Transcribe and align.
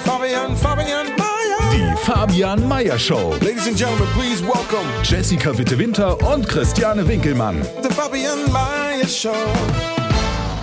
Fabian, 0.00 0.56
Fabian, 0.56 0.56
Fabian 0.56 1.06
Mayer. 1.16 1.70
Die 1.72 1.96
Fabian 2.04 2.66
Meyer 2.68 2.98
Show. 2.98 3.30
Ladies 3.40 3.66
and 3.66 3.76
gentlemen, 3.76 4.06
please 4.14 4.42
welcome 4.42 4.86
Jessica 5.02 5.56
Witte 5.56 5.76
Winter 5.78 6.16
und 6.32 6.48
Christiane 6.48 7.06
Winkelmann. 7.06 7.60
the 7.82 7.90
Fabian 7.90 8.50
Mayer 8.52 9.06
Show. 9.06 9.34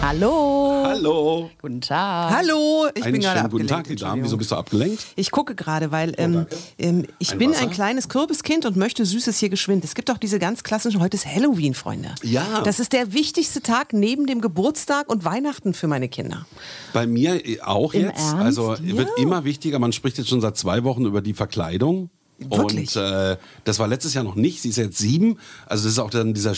Hallo. 0.02 0.69
Hallo. 0.84 1.50
Guten 1.62 1.82
Tag. 1.82 2.34
Hallo, 2.36 2.88
ich 2.96 3.04
Einen 3.04 3.14
bin 3.14 3.22
gerade 3.22 3.40
schönen 3.40 3.50
guten 3.52 3.64
abgelenkt. 3.64 3.70
Tag, 3.70 3.88
die 3.88 3.96
Damen. 3.96 4.24
Wieso 4.24 4.38
bist 4.38 4.52
du 4.52 4.56
abgelenkt? 4.56 5.06
Ich 5.16 5.32
gucke 5.32 5.56
gerade, 5.56 5.92
weil 5.92 6.14
ähm, 6.18 6.34
danke. 6.34 6.56
ähm, 6.78 7.06
ich 7.20 7.32
Ein 7.34 7.38
bin 7.40 7.52
Wasser? 7.52 7.62
ein 7.64 7.70
kleines 7.72 8.10
Kürbiskind 8.10 8.66
und 8.66 8.76
möchte 8.78 9.06
Süßes 9.06 9.38
hier 9.40 9.50
geschwind. 9.50 9.84
Es 9.84 9.96
gibt 9.96 10.10
doch 10.10 10.18
diese 10.18 10.40
ganz 10.40 10.64
klassischen, 10.64 11.02
heute 11.02 11.18
ist 11.18 11.26
Halloween, 11.26 11.73
Freunde. 11.73 12.14
Ja. 12.23 12.62
Das 12.64 12.80
ist 12.80 12.94
der 12.94 13.14
wichtigste 13.14 13.62
Tag 13.62 13.94
neben 13.94 14.26
dem 14.26 14.42
Geburtstag 14.42 15.10
und 15.10 15.26
Weihnachten 15.26 15.73
für 15.73 15.88
meine 15.88 16.10
Kinder. 16.10 16.46
Bei 16.94 17.06
mir 17.08 17.46
äh, 17.46 17.62
auch 17.62 17.94
Im 17.94 18.02
jetzt. 18.04 18.20
Ernst? 18.20 18.36
Also 18.44 18.75
Ja. 18.75 18.98
wird 18.98 19.09
immer 19.18 19.44
wichtiger. 19.44 19.80
Man 19.80 19.92
spricht 19.94 20.18
jetzt 20.18 20.30
schon 20.30 20.42
seit 20.42 20.58
zwei 20.58 20.84
Wochen 20.84 21.06
über 21.06 21.22
die 21.22 21.34
Verkleidung. 21.34 22.09
Wirklich? 22.42 22.96
Und 22.96 23.02
äh, 23.03 23.36
das 23.66 23.80
war 23.80 23.88
letztes 23.90 24.14
Jahr 24.14 24.23
noch 24.23 24.36
nicht. 24.36 24.62
Sie 24.62 24.70
ist 24.70 24.78
jetzt 24.78 24.98
sieben. 24.98 25.38
Also 25.66 25.84
das 25.84 25.94
ist 25.94 26.00
auch 26.00 26.09
dann 26.09 26.34
dieser 26.34 26.56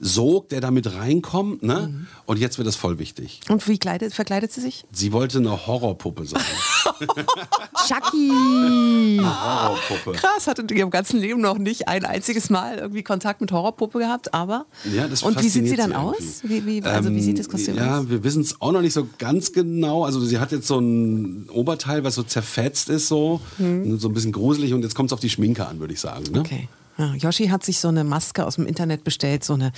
Schulsog, 0.00 0.48
der 0.48 0.60
da 0.60 0.70
mit 0.70 0.94
reinkommt. 0.94 1.62
Ne? 1.62 1.90
Mhm. 1.92 2.06
Und 2.26 2.38
jetzt 2.38 2.58
wird 2.58 2.66
das 2.66 2.76
voll 2.76 2.98
wichtig. 2.98 3.40
Und 3.48 3.66
wie 3.68 3.78
kleidet, 3.78 4.14
verkleidet 4.14 4.52
sie 4.52 4.60
sich? 4.60 4.84
Sie 4.92 5.12
wollte 5.12 5.38
eine 5.38 5.66
Horrorpuppe 5.66 6.26
sein. 6.26 6.42
Chucky. 7.86 9.20
Horrorpuppe. 9.22 10.12
Krass, 10.12 10.46
hatte 10.46 10.62
in 10.62 10.68
ihrem 10.68 10.90
ganzen 10.90 11.20
Leben 11.20 11.40
noch 11.40 11.58
nicht 11.58 11.88
ein 11.88 12.04
einziges 12.04 12.50
Mal 12.50 12.78
irgendwie 12.78 13.02
Kontakt 13.02 13.40
mit 13.40 13.52
Horrorpuppe 13.52 13.98
gehabt, 13.98 14.34
aber. 14.34 14.66
Ja, 14.94 15.08
das 15.08 15.22
und 15.22 15.42
wie 15.42 15.48
sieht 15.48 15.68
sie 15.68 15.76
dann 15.76 15.92
aus? 15.92 16.40
Wie, 16.42 16.64
wie, 16.66 16.82
also 16.82 17.10
wie 17.10 17.20
sieht 17.20 17.38
das 17.38 17.48
Kostüm 17.48 17.76
ja, 17.76 18.00
aus? 18.00 18.08
wir 18.08 18.24
wissen 18.24 18.42
es 18.42 18.60
auch 18.60 18.72
noch 18.72 18.82
nicht 18.82 18.94
so 18.94 19.06
ganz 19.18 19.52
genau. 19.52 20.04
Also 20.04 20.20
sie 20.20 20.38
hat 20.38 20.52
jetzt 20.52 20.66
so 20.66 20.78
ein 20.78 21.48
Oberteil, 21.50 22.04
was 22.04 22.14
so 22.14 22.22
zerfetzt 22.22 22.88
ist, 22.88 23.08
so, 23.08 23.40
so 23.58 24.08
ein 24.08 24.14
bisschen 24.14 24.32
gruselig 24.32 24.72
und 24.72 24.82
jetzt 24.82 24.94
kommt 24.94 25.10
es 25.10 25.12
auf 25.12 25.20
die 25.20 25.30
Schminke 25.30 25.66
an, 25.66 25.80
würde 25.80 25.94
ich 25.94 26.00
sagen. 26.00 26.24
Ne? 26.32 26.40
Okay. 26.40 26.68
Ja, 27.00 27.14
Yoshi 27.14 27.48
hat 27.48 27.64
sich 27.64 27.80
so 27.80 27.88
eine 27.88 28.04
Maske 28.04 28.46
aus 28.46 28.56
dem 28.56 28.66
Internet 28.66 29.04
bestellt, 29.04 29.42
so 29.42 29.54
eine, 29.54 29.72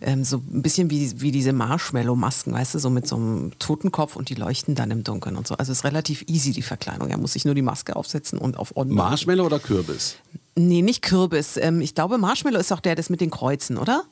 ähm, 0.00 0.22
so 0.22 0.36
ein 0.36 0.62
bisschen 0.62 0.90
wie, 0.90 1.20
wie 1.20 1.32
diese 1.32 1.52
Marshmallow-Masken, 1.52 2.52
weißt 2.52 2.74
du, 2.74 2.78
so 2.78 2.88
mit 2.88 3.08
so 3.08 3.16
einem 3.16 3.52
Totenkopf 3.58 4.14
und 4.14 4.28
die 4.28 4.34
leuchten 4.34 4.74
dann 4.74 4.90
im 4.90 5.02
Dunkeln 5.02 5.36
und 5.36 5.46
so. 5.46 5.56
Also 5.56 5.72
es 5.72 5.78
ist 5.78 5.84
relativ 5.84 6.24
easy, 6.28 6.52
die 6.52 6.62
Verkleidung. 6.62 7.08
Er 7.08 7.18
muss 7.18 7.32
sich 7.32 7.44
nur 7.44 7.54
die 7.54 7.62
Maske 7.62 7.96
aufsetzen 7.96 8.38
und 8.38 8.56
auf 8.56 8.76
On. 8.76 8.88
Marshmallow 8.88 9.46
oder 9.46 9.58
Kürbis? 9.58 10.16
Nee, 10.54 10.82
nicht 10.82 11.02
Kürbis. 11.02 11.56
Ähm, 11.56 11.80
ich 11.80 11.94
glaube, 11.94 12.18
Marshmallow 12.18 12.58
ist 12.58 12.72
auch 12.72 12.80
der, 12.80 12.94
das 12.94 13.10
mit 13.10 13.20
den 13.20 13.30
Kreuzen, 13.30 13.76
oder? 13.76 14.04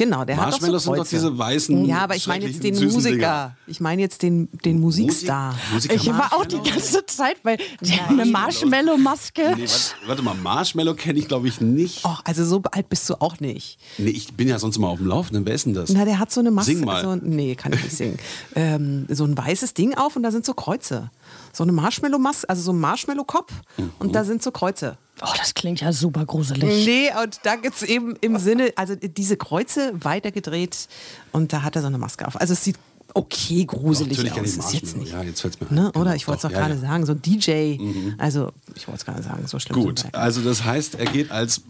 Genau, 0.00 0.24
der 0.24 0.38
hat 0.38 0.52
Marshmallows 0.52 0.88
auch 0.88 0.96
so 0.96 1.04
sind 1.04 1.04
doch 1.04 1.10
diese 1.10 1.38
weißen. 1.38 1.84
Ja, 1.84 1.98
aber 1.98 2.16
ich 2.16 2.26
meine 2.26 2.46
jetzt 2.46 2.64
den 2.64 2.74
süßen 2.74 2.94
Musiker. 2.94 3.54
Ich 3.66 3.80
meine 3.80 4.00
jetzt 4.00 4.22
den, 4.22 4.48
den 4.64 4.80
Musikstar. 4.80 5.54
Musiker 5.74 5.94
Ich 5.94 6.06
war 6.08 6.32
auch 6.32 6.46
die 6.46 6.56
ganze 6.56 7.04
Zeit 7.04 7.42
bei 7.42 7.58
der 7.58 8.08
eine 8.08 8.24
Marshmallow-Maske. 8.24 9.56
Nee, 9.56 9.66
warte, 9.66 9.94
warte 10.06 10.22
mal, 10.22 10.34
Marshmallow 10.36 10.94
kenne 10.94 11.18
ich 11.18 11.28
glaube 11.28 11.48
ich 11.48 11.60
nicht. 11.60 12.02
Och, 12.06 12.22
also 12.24 12.46
so 12.46 12.62
alt 12.72 12.88
bist 12.88 13.10
du 13.10 13.20
auch 13.20 13.40
nicht. 13.40 13.78
Nee, 13.98 14.08
ich 14.08 14.32
bin 14.32 14.48
ja 14.48 14.58
sonst 14.58 14.78
immer 14.78 14.88
auf 14.88 14.96
dem 14.96 15.06
Laufenden. 15.06 15.44
Wer 15.44 15.54
ist 15.54 15.66
denn 15.66 15.74
das? 15.74 15.90
Na, 15.90 16.06
der 16.06 16.18
hat 16.18 16.32
so 16.32 16.40
eine 16.40 16.50
Maske. 16.50 16.76
Sing 16.76 16.82
mal. 16.82 17.04
So, 17.04 17.16
nee, 17.16 17.54
kann 17.54 17.74
ich 17.74 17.84
nicht 17.84 17.94
singen. 17.94 18.18
ähm, 18.54 19.04
so 19.10 19.24
ein 19.24 19.36
weißes 19.36 19.74
Ding 19.74 19.94
auf 19.98 20.16
und 20.16 20.22
da 20.22 20.30
sind 20.30 20.46
so 20.46 20.54
Kreuze. 20.54 21.10
So 21.52 21.62
eine 21.62 21.72
Marshmallow-Maske, 21.72 22.48
also 22.48 22.62
so 22.62 22.72
ein 22.72 22.80
Marshmallow-Kopf 22.80 23.52
und 23.98 24.14
da 24.14 24.24
sind 24.24 24.42
so 24.42 24.50
Kreuze. 24.50 24.96
Oh, 25.22 25.32
das 25.38 25.54
klingt 25.54 25.80
ja 25.80 25.92
super 25.92 26.24
gruselig. 26.24 26.86
Nee, 26.86 27.10
und 27.22 27.40
da 27.42 27.56
gibt 27.56 27.76
es 27.76 27.82
eben 27.82 28.16
im 28.20 28.38
Sinne, 28.38 28.72
also 28.76 28.94
diese 28.96 29.36
Kreuze 29.36 29.92
weitergedreht 29.94 30.88
und 31.32 31.52
da 31.52 31.62
hat 31.62 31.76
er 31.76 31.82
so 31.82 31.88
eine 31.88 31.98
Maske 31.98 32.26
auf. 32.26 32.40
Also 32.40 32.54
es 32.54 32.64
sieht 32.64 32.76
okay 33.12 33.64
gruselig 33.64 34.18
kenn 34.18 34.44
aus. 34.44 34.50
ich 34.52 34.58
Ist 34.58 34.72
jetzt 34.72 34.96
nicht. 34.96 35.12
Ja, 35.12 35.22
jetzt 35.24 35.40
fällt's 35.40 35.58
mir 35.60 35.66
Ne? 35.68 35.80
ein. 35.86 36.00
Oder 36.00 36.04
Genau. 36.04 36.14
ich 36.14 36.28
wollte 36.28 36.36
es 36.38 36.42
Doch, 36.42 36.48
doch 36.50 36.54
ja, 36.56 36.60
gerade 36.68 36.74
ja. 36.74 36.80
sagen, 36.80 37.06
so 37.06 37.12
ein 37.12 37.20
DJ. 37.20 37.76
Also 38.18 38.52
ich 38.76 38.86
wollte 38.86 39.00
es 39.00 39.04
gerade 39.04 39.22
sagen, 39.22 39.46
so 39.48 39.58
schlimm. 39.58 39.82
Gut, 39.82 40.04
also 40.12 40.40
das 40.42 40.62
heißt, 40.64 40.94
er 40.94 41.06
geht 41.06 41.30
als 41.32 41.60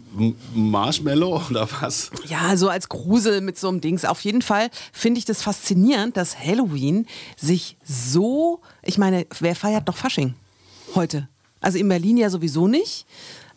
Marshmallow 0.53 1.41
oder 1.49 1.67
was? 1.81 2.11
Ja, 2.27 2.55
so 2.57 2.69
als 2.69 2.89
Grusel 2.89 3.41
mit 3.41 3.57
so 3.57 3.69
einem 3.69 3.81
Dings. 3.81 4.05
Auf 4.05 4.21
jeden 4.21 4.41
Fall 4.41 4.69
finde 4.93 5.17
ich 5.19 5.25
das 5.25 5.41
faszinierend, 5.41 6.15
dass 6.15 6.37
Halloween 6.37 7.07
sich 7.37 7.75
so, 7.83 8.61
ich 8.83 8.97
meine, 8.97 9.25
wer 9.39 9.55
feiert 9.55 9.87
noch 9.87 9.97
Fasching 9.97 10.35
heute? 10.95 11.27
Also 11.59 11.77
in 11.77 11.87
Berlin 11.87 12.17
ja 12.17 12.29
sowieso 12.29 12.67
nicht. 12.67 13.05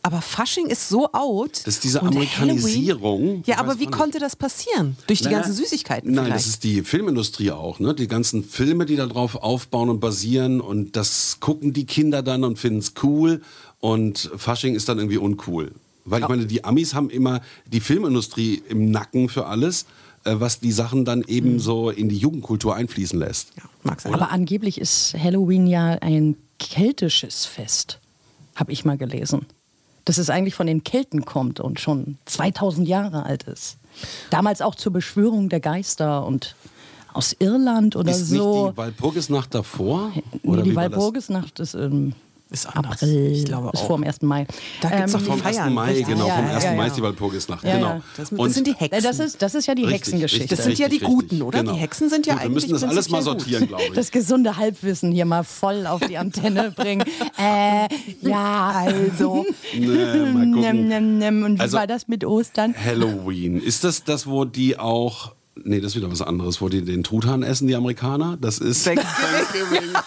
Aber 0.07 0.21
Fasching 0.21 0.67
ist 0.67 0.91
so 0.91 1.11
out. 1.13 1.53
Das 1.65 1.77
ist 1.77 1.85
diese 1.85 2.01
Und 2.03 2.09
Amerikanisierung. 2.09 3.21
Halloween- 3.23 3.43
Ja, 3.47 3.59
aber 3.59 3.79
wie 3.81 3.87
konnte 3.87 4.19
das 4.19 4.37
passieren? 4.37 4.99
Durch 5.07 5.21
die 5.21 5.25
Naja, 5.25 5.39
ganzen 5.39 5.55
Süßigkeiten 5.55 6.13
Nein, 6.13 6.27
vielleicht? 6.27 6.41
das 6.45 6.47
ist 6.47 6.63
die 6.65 6.83
Filmindustrie 6.83 7.53
auch, 7.53 7.81
ne? 7.81 7.95
Die 7.95 8.07
ganzen 8.07 8.45
Filme, 8.45 8.85
die 8.85 8.97
darauf 8.97 9.35
aufbauen 9.37 9.89
und 9.89 10.01
basieren 10.01 10.61
und 10.61 10.95
das 10.95 11.39
gucken 11.41 11.73
die 11.73 11.87
Kinder 11.87 12.23
dann 12.23 12.45
und 12.45 12.59
finden 12.59 12.81
es 12.81 12.93
cool 13.03 13.41
und 13.81 14.31
Fasching 14.37 14.75
ist 14.75 14.91
dann 14.91 14.99
irgendwie 14.99 15.17
uncool. 15.17 15.73
Weil 16.05 16.21
ich 16.23 16.29
meine, 16.29 16.45
die 16.45 16.63
Amis 16.65 16.93
haben 16.93 17.09
immer 17.09 17.41
die 17.65 17.81
Filmindustrie 17.81 18.63
im 18.69 18.91
Nacken 18.91 19.31
für 19.31 19.47
alles, 19.47 19.87
äh, 20.25 20.35
was 20.39 20.61
die 20.61 20.73
Sachen 20.73 21.07
dann 21.07 21.23
eben 21.27 21.59
so 21.61 21.89
in 21.89 22.11
die 22.11 22.19
Jugendkultur 22.19 22.75
einfließen 22.75 23.19
lässt. 23.19 23.53
ja, 23.57 23.63
mag 23.85 24.03
sein. 24.03 24.13
Aber 24.13 24.31
angeblich 24.31 24.79
ist 24.79 25.15
Halloween 25.19 25.67
ja 25.67 25.93
ein 26.03 26.37
keltisches 26.59 27.47
Fest, 27.47 28.01
habe 28.55 28.71
ich 28.71 28.85
mal 28.85 28.99
gelesen. 28.99 29.47
Dass 30.05 30.19
es 30.19 30.31
eigentlich 30.31 30.55
von 30.55 30.67
den 30.67 30.85
Kelten 30.85 31.25
kommt 31.25 31.61
und 31.61 31.81
schon 31.81 32.19
2000 32.27 32.87
Jahre 32.87 33.25
alt 33.25 33.45
ist. 33.45 33.79
Damals 34.31 34.61
auch 34.61 34.75
zur 34.75 34.93
Beschwörung 34.93 35.49
der 35.49 35.61
Geister 35.61 36.27
und 36.27 36.57
aus 37.13 37.35
Irland 37.39 37.97
oder 37.97 38.11
ist 38.11 38.29
so. 38.29 38.65
nicht 38.65 38.73
die 38.73 38.77
Walpurgisnacht 38.77 39.55
davor? 39.55 40.11
Nee, 40.15 40.23
Oder 40.43 40.63
die? 40.63 40.75
Walpurgisnacht 40.75 41.61
ist 41.61 41.75
im 41.75 42.13
Ist 42.55 42.67
anders. 42.67 43.03
April, 43.03 43.33
Ich 43.33 43.45
glaube 43.45 43.71
ist 43.75 43.81
auch. 43.83 43.87
vor 43.89 43.97
dem 43.99 44.05
1. 44.05 44.23
Mai. 44.23 44.47
Da 44.81 44.89
gibt's 44.89 45.13
doch 45.13 45.21
Vom 45.21 45.39
die 45.41 45.45
1. 45.45 45.57
Feiern, 45.57 45.75
Mai, 45.75 45.89
richtig? 45.89 46.07
genau, 46.07 46.21
vom 46.29 46.47
ja, 46.47 46.55
1. 46.55 46.65
ja, 46.65 46.73
Mai 46.75 46.87
ist 46.87 46.97
die 46.97 47.03
Walpurgisnacht, 47.03 47.65
Ja, 47.65 47.75
genau. 47.75 48.01
Das, 48.17 48.31
das 48.31 48.55
sind 48.55 48.67
die 48.67 48.75
Hexen. 48.75 49.03
Das 49.03 49.19
ist, 49.19 49.43
das 49.43 49.55
ist 49.55 49.67
ja 49.67 49.75
die 49.75 49.83
Richtig, 49.83 49.99
Hexengeschichte. 50.01 50.43
richtig, 50.53 50.57
Das 50.57 50.65
sind 50.67 50.79
ja 50.79 50.89
die 50.89 50.97
richtig, 50.97 51.09
Guten, 51.09 51.43
oder? 51.43 51.59
genau. 51.61 51.73
Die 51.75 51.79
Hexen 51.81 52.09
sind 52.09 52.27
ja 52.27 52.35
Gut, 52.35 52.43
eigentlich 52.45 52.65
Wir 52.65 52.71
müssen 52.73 52.83
das 52.87 52.91
alles 52.91 53.11
mal 53.11 53.23
sortieren, 53.23 53.67
glaube 53.69 53.83
ich. 53.89 53.93
Das 53.93 54.11
gesunde 54.11 54.57
Halbwissen 54.57 55.11
hier 55.13 55.25
mal 55.25 55.43
voll 55.45 55.87
auf 55.87 56.01
die 56.07 56.17
Antenne 56.17 56.71
bringen. 56.77 57.05
Äh, 57.39 57.89
ja, 58.23 58.71
also. 58.87 59.45
Nee, 59.77 59.87
mal 59.87 60.51
gucken. 60.53 61.43
Und 61.45 61.57
wie 61.57 61.61
Also- 61.61 61.77
war 61.77 61.87
das 61.87 62.07
mit 62.09 62.25
Ostern? 62.25 62.75
Halloween. 62.83 63.61
Ist 63.61 63.83
das 63.85 64.05
das, 64.05 64.27
wo 64.27 64.45
die 64.45 64.79
auch. 64.79 65.33
Nee, 65.57 65.81
das 65.81 65.93
ist 65.93 65.97
wieder 65.97 66.11
was 66.11 66.21
anderes, 66.21 66.61
wo 66.61 66.69
die 66.69 66.85
den 66.85 67.05
Truthahn 67.05 67.43
essen, 67.45 67.69
die 67.69 67.77
Amerikaner? 67.77 68.37
Das 68.41 68.59
ist 68.59 68.85
Thanksgiving. 68.85 69.93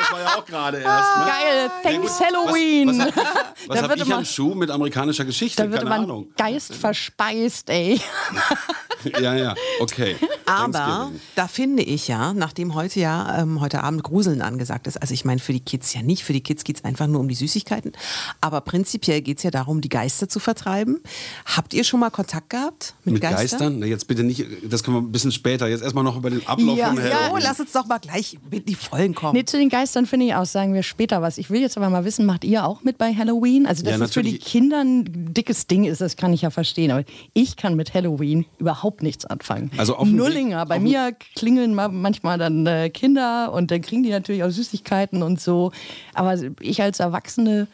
Das 0.00 0.12
war 0.16 0.20
ja 0.22 0.38
auch 0.38 0.44
gerade 0.46 0.78
erst. 0.78 1.18
Ne? 1.18 1.24
Geil, 1.26 1.70
thanks. 1.82 2.18
Halloween. 2.18 2.88
Was, 2.88 2.98
was, 2.98 3.16
hab- 3.16 3.56
was 3.66 3.76
Da 3.76 3.82
hab 3.82 3.88
würde 3.90 4.02
ich 4.02 4.08
man- 4.08 4.18
am 4.18 4.24
Schuh 4.24 4.54
mit 4.54 4.70
amerikanischer 4.70 5.24
Geschichte? 5.26 5.62
Da 5.62 5.68
würde 5.68 5.78
Keine 5.84 5.90
man 5.90 6.04
Ahnung. 6.04 6.28
Geist 6.36 6.74
verspeist, 6.74 7.68
ey. 7.68 8.00
Ja, 9.20 9.34
ja, 9.34 9.54
okay. 9.80 10.16
Aber 10.46 11.10
da 11.34 11.48
finde 11.48 11.82
ich 11.82 12.08
ja, 12.08 12.32
nachdem 12.32 12.74
heute 12.74 13.00
ja 13.00 13.40
ähm, 13.42 13.60
heute 13.60 13.82
Abend 13.82 14.02
Gruseln 14.02 14.42
angesagt 14.42 14.86
ist, 14.86 14.96
also 15.00 15.12
ich 15.14 15.24
meine 15.24 15.40
für 15.40 15.52
die 15.52 15.60
Kids 15.60 15.92
ja 15.94 16.02
nicht, 16.02 16.24
für 16.24 16.32
die 16.32 16.40
Kids 16.40 16.64
geht 16.64 16.76
es 16.78 16.84
einfach 16.84 17.06
nur 17.06 17.20
um 17.20 17.28
die 17.28 17.34
Süßigkeiten, 17.34 17.92
aber 18.40 18.60
prinzipiell 18.60 19.20
geht 19.20 19.38
es 19.38 19.42
ja 19.44 19.50
darum, 19.50 19.80
die 19.80 19.88
Geister 19.88 20.28
zu 20.28 20.40
vertreiben. 20.40 21.00
Habt 21.44 21.74
ihr 21.74 21.84
schon 21.84 22.00
mal 22.00 22.10
Kontakt 22.10 22.50
gehabt 22.50 22.94
mit, 23.04 23.14
Mit 23.14 23.22
Geistern? 23.22 23.78
Na, 23.78 23.86
jetzt 23.86 24.06
bitte 24.08 24.22
nicht, 24.24 24.44
das 24.64 24.82
können 24.82 24.96
wir 24.96 25.02
ein 25.02 25.12
bisschen 25.12 25.32
später. 25.32 25.68
Jetzt 25.68 25.82
erstmal 25.82 26.04
noch 26.04 26.16
über 26.16 26.30
den 26.30 26.46
Ablauf 26.46 26.78
Ja, 26.78 26.88
von 26.88 26.96
ja. 26.98 27.30
Oh, 27.32 27.38
lass 27.40 27.60
uns 27.60 27.72
doch 27.72 27.86
mal 27.86 27.98
gleich 27.98 28.38
mit 28.50 28.68
die 28.68 28.74
Vollen 28.74 29.14
kommen. 29.14 29.34
Nee, 29.34 29.44
zu 29.44 29.58
den 29.58 29.68
Geistern 29.68 30.06
finde 30.06 30.26
ich 30.26 30.34
auch, 30.34 30.46
sagen 30.46 30.74
wir 30.74 30.82
später 30.82 31.22
was. 31.22 31.38
Ich 31.38 31.50
will 31.50 31.60
jetzt 31.60 31.76
aber 31.76 31.90
mal 31.90 32.04
wissen, 32.04 32.24
macht 32.26 32.44
ihr 32.44 32.64
auch 32.66 32.82
mit 32.82 32.98
bei 32.98 33.14
Halloween? 33.14 33.66
Also, 33.66 33.84
dass 33.84 33.98
Ja, 33.98 34.04
es 34.04 34.14
für 34.14 34.22
die. 34.22 34.38
Kinder 34.38 34.80
ein 34.80 35.34
dickes 35.34 35.66
Ding 35.66 35.84
ist, 35.84 36.00
das 36.00 36.16
kann 36.16 36.32
ich 36.32 36.42
ja 36.42 36.50
verstehen. 36.50 36.90
Aber 36.90 37.04
ich 37.34 37.56
kann 37.56 37.74
mit 37.76 37.92
Halloween 37.92 38.46
überhaupt 38.58 38.87
nichts 39.00 39.24
anfangen. 39.26 39.70
Also 39.76 39.96
Nullinger. 40.04 40.66
Bei 40.66 40.78
mir 40.80 41.12
klingeln 41.36 41.74
ma- 41.74 41.88
manchmal 41.88 42.38
dann 42.38 42.66
äh, 42.66 42.90
Kinder 42.90 43.52
und 43.52 43.70
dann 43.70 43.80
kriegen 43.82 44.02
die 44.02 44.10
natürlich 44.10 44.42
auch 44.44 44.50
Süßigkeiten 44.50 45.22
und 45.22 45.40
so. 45.40 45.72
Aber 46.14 46.34
ich 46.60 46.82
als 46.82 47.00
Erwachsene 47.00 47.66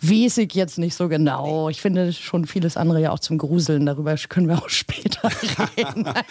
Weiß 0.00 0.38
ich 0.38 0.54
jetzt 0.54 0.78
nicht 0.78 0.94
so 0.94 1.08
genau. 1.08 1.68
Ich 1.68 1.80
finde 1.80 2.12
schon 2.12 2.46
vieles 2.46 2.76
andere 2.76 3.00
ja 3.00 3.10
auch 3.10 3.18
zum 3.18 3.38
Gruseln. 3.38 3.86
Darüber 3.86 4.14
können 4.28 4.48
wir 4.48 4.58
auch 4.58 4.68
später 4.68 5.30
reden. 5.76 6.06
aber, 6.06 6.22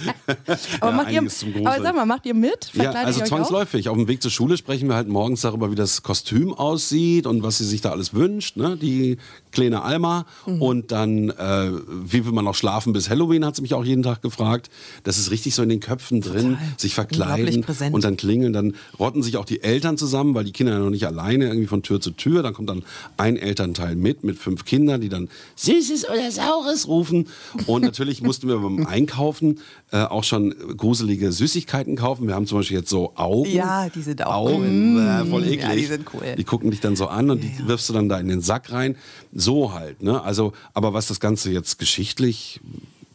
Ja, 0.81 0.91
macht 0.91 1.11
ihr, 1.11 1.19
aber 1.65 1.81
sag 1.81 1.95
mal, 1.95 2.05
macht 2.05 2.25
ihr 2.25 2.33
mit? 2.33 2.71
Ja, 2.73 2.91
also 2.91 3.23
zwangsläufig. 3.23 3.89
Auf 3.89 3.97
dem 3.97 4.07
Weg 4.07 4.21
zur 4.21 4.31
Schule 4.31 4.57
sprechen 4.57 4.87
wir 4.87 4.95
halt 4.95 5.07
morgens 5.07 5.41
darüber, 5.41 5.71
wie 5.71 5.75
das 5.75 6.03
Kostüm 6.03 6.53
aussieht 6.53 7.25
und 7.27 7.43
was 7.43 7.57
sie 7.57 7.65
sich 7.65 7.81
da 7.81 7.91
alles 7.91 8.13
wünscht, 8.13 8.57
ne? 8.57 8.77
die 8.77 9.17
kleine 9.51 9.81
Alma. 9.81 10.25
Mhm. 10.45 10.61
Und 10.61 10.91
dann, 10.91 11.29
äh, 11.29 11.71
wie 12.03 12.25
will 12.25 12.31
man 12.31 12.45
noch 12.45 12.55
schlafen 12.55 12.93
bis 12.93 13.09
Halloween, 13.09 13.45
hat 13.45 13.55
sie 13.55 13.61
mich 13.61 13.73
auch 13.73 13.83
jeden 13.85 14.03
Tag 14.03 14.21
gefragt. 14.21 14.69
Das 15.03 15.17
ist 15.17 15.31
richtig 15.31 15.55
so 15.55 15.63
in 15.63 15.69
den 15.69 15.79
Köpfen 15.79 16.21
drin, 16.21 16.57
sich 16.77 16.93
verkleiden 16.93 17.65
und 17.91 18.03
dann 18.03 18.17
klingeln. 18.17 18.53
Dann 18.53 18.75
rotten 18.99 19.23
sich 19.23 19.37
auch 19.37 19.45
die 19.45 19.61
Eltern 19.61 19.97
zusammen, 19.97 20.35
weil 20.35 20.43
die 20.43 20.51
Kinder 20.51 20.73
ja 20.73 20.79
noch 20.79 20.89
nicht 20.89 21.05
alleine 21.05 21.45
irgendwie 21.45 21.67
von 21.67 21.83
Tür 21.83 21.99
zu 21.99 22.11
Tür. 22.11 22.43
Dann 22.43 22.53
kommt 22.53 22.69
dann 22.69 22.83
ein 23.17 23.35
Elternteil 23.57 23.95
mit, 23.95 24.23
mit 24.23 24.37
fünf 24.37 24.65
Kindern, 24.65 25.01
die 25.01 25.09
dann 25.09 25.29
Süßes 25.55 26.09
oder 26.09 26.31
Saures 26.31 26.87
rufen. 26.87 27.27
Und 27.65 27.81
natürlich 27.81 28.21
mussten 28.21 28.47
wir 28.47 28.57
beim 28.57 28.85
Einkaufen 28.85 29.59
äh, 29.91 29.97
auch 29.97 30.23
schon 30.23 30.53
gruselige 30.77 31.31
Süßigkeiten 31.31 31.95
kaufen. 31.95 32.27
Wir 32.27 32.35
haben 32.35 32.45
zum 32.45 32.59
Beispiel 32.59 32.77
jetzt 32.77 32.89
so 32.89 33.13
Augen. 33.15 33.49
Ja, 33.49 33.89
die 33.89 34.01
sind 34.01 34.23
auch 34.25 34.49
Augen, 34.51 34.97
äh, 34.97 35.25
voll 35.25 35.43
eklig. 35.43 35.61
Ja, 35.61 35.75
die 35.75 35.85
sind 35.85 36.05
cool. 36.13 36.35
Die 36.37 36.43
gucken 36.43 36.69
dich 36.71 36.81
dann 36.81 36.95
so 36.95 37.07
an 37.07 37.31
und 37.31 37.43
die 37.43 37.51
wirfst 37.67 37.89
du 37.89 37.93
dann 37.93 38.09
da 38.09 38.19
in 38.19 38.27
den 38.27 38.41
Sack 38.41 38.71
rein. 38.71 38.95
So 39.33 39.73
halt, 39.73 40.03
ne? 40.03 40.21
Also, 40.21 40.53
aber 40.73 40.93
was 40.93 41.07
das 41.07 41.19
Ganze 41.19 41.51
jetzt 41.51 41.79
geschichtlich 41.79 42.59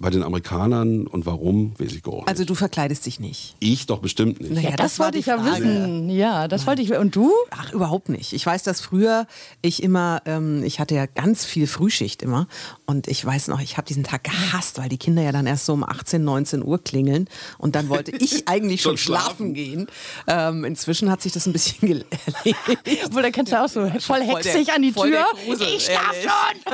bei 0.03 0.11
den 0.11 0.23
Amerikanern 0.23 1.07
und 1.07 1.25
warum, 1.25 1.73
weiß 1.79 1.93
ich 1.93 2.03
gar 2.03 2.17
nicht. 2.17 2.29
Also 2.29 2.45
du 2.45 2.55
verkleidest 2.55 3.07
dich 3.07 3.21
nicht. 3.21 3.55
ich 3.61 3.87
doch 3.87 4.01
bestimmt 4.01 4.41
nicht. 4.41 4.53
Naja, 4.53 4.71
Ja, 4.71 4.77
das, 4.77 4.93
das 4.97 4.99
wollte 4.99 5.17
ich 5.19 5.27
ja 5.27 5.39
Frage. 5.39 5.65
wissen. 5.65 6.11
Ja, 6.11 6.49
das 6.49 6.67
wollte 6.67 6.83
ich. 6.83 6.93
Und 6.93 7.17
du? 7.17 7.33
Ach, 7.51 7.73
überhaupt 7.73 8.09
nicht. 8.11 8.33
Ich 8.35 8.45
weiß, 8.45 8.63
dass 8.65 8.81
früher 8.81 9.27
ich 9.63 9.83
immer, 9.83 10.21
ähm, 10.27 10.63
ich 10.65 10.81
hatte 10.81 10.95
ja 10.95 11.07
ganz 11.07 11.45
viel 11.45 11.67
Frühschicht 11.67 12.21
immer 12.23 12.49
und 12.85 13.09
ich 13.09 13.25
weiß 13.25 13.49
noch, 13.49 13.61
ich 13.61 13.77
habe 13.79 13.87
diesen 13.87 14.05
Tag 14.05 14.25
gehasst, 14.25 14.79
weil 14.79 14.89
die 14.89 14.99
Kinder 14.99 15.23
ja 15.23 15.33
dann 15.33 15.47
erst 15.47 15.65
so 15.67 15.73
um 15.73 15.85
18, 15.85 16.23
19 16.23 16.65
Uhr 16.65 16.83
klingeln 16.83 17.29
und 17.59 17.75
dann 17.77 17.89
wollte 17.89 18.11
ich 18.19 18.49
eigentlich 18.49 18.83
schon 18.83 18.97
Schon 18.99 19.15
schlafen. 19.17 19.55
gehen. 19.55 19.87
Ähm, 20.27 20.65
inzwischen 20.65 21.11
hat 21.11 21.23
sich 21.23 21.33
das 21.33 21.47
ein 21.47 21.53
bisschen 21.53 21.79
gel- 21.89 22.05
erledigt. 22.45 23.05
Obwohl, 23.07 23.23
da 23.23 23.31
kannst 23.31 23.53
du 23.53 23.63
auch 23.63 23.69
so 23.69 23.81
voll 24.01 24.01
Voll 24.01 24.43
der- 24.43 24.53
hexig 24.55 24.73
an 24.73 24.83
die 24.83 24.93
Tür. 24.93 25.25
ich 25.47 25.85
schlaf 25.85 26.15
schon. 26.21 26.73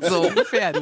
So 0.08 0.22
ungefähr. 0.28 0.72